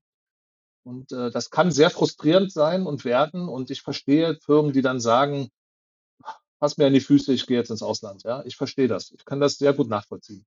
[0.84, 3.48] Und äh, das kann sehr frustrierend sein und werden.
[3.48, 5.50] Und ich verstehe Firmen, die dann sagen,
[6.60, 8.24] pass mir an die Füße, ich gehe jetzt ins Ausland.
[8.24, 9.12] Ja, ich verstehe das.
[9.12, 10.46] Ich kann das sehr gut nachvollziehen.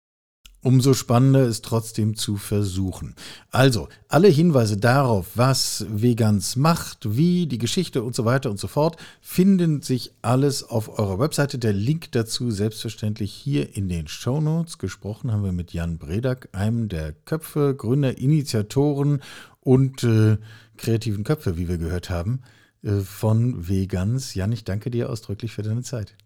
[0.63, 3.15] Umso spannender ist trotzdem zu versuchen.
[3.53, 8.67] Also, alle Hinweise darauf, was Vegans macht, wie, die Geschichte und so weiter und so
[8.67, 11.59] fort, finden sich alles auf eurer Webseite.
[11.59, 14.79] Der Link dazu selbstverständlich hier in den Show Notes.
[14.79, 19.23] Gesprochen haben wir mit Jan Bredak, einem der Köpfe, Gründer, Initiatoren
[19.67, 20.39] und äh,
[20.77, 22.43] kreativen Köpfe, wie wir gehört haben,
[22.83, 24.35] äh, von Vegans.
[24.35, 26.17] Jan, ich danke dir ausdrücklich für deine Zeit.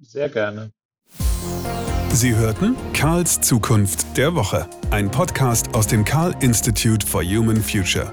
[0.00, 0.70] Sehr gerne.
[2.12, 8.12] Sie hörten Karls Zukunft der Woche, ein Podcast aus dem Karl Institute for Human Future.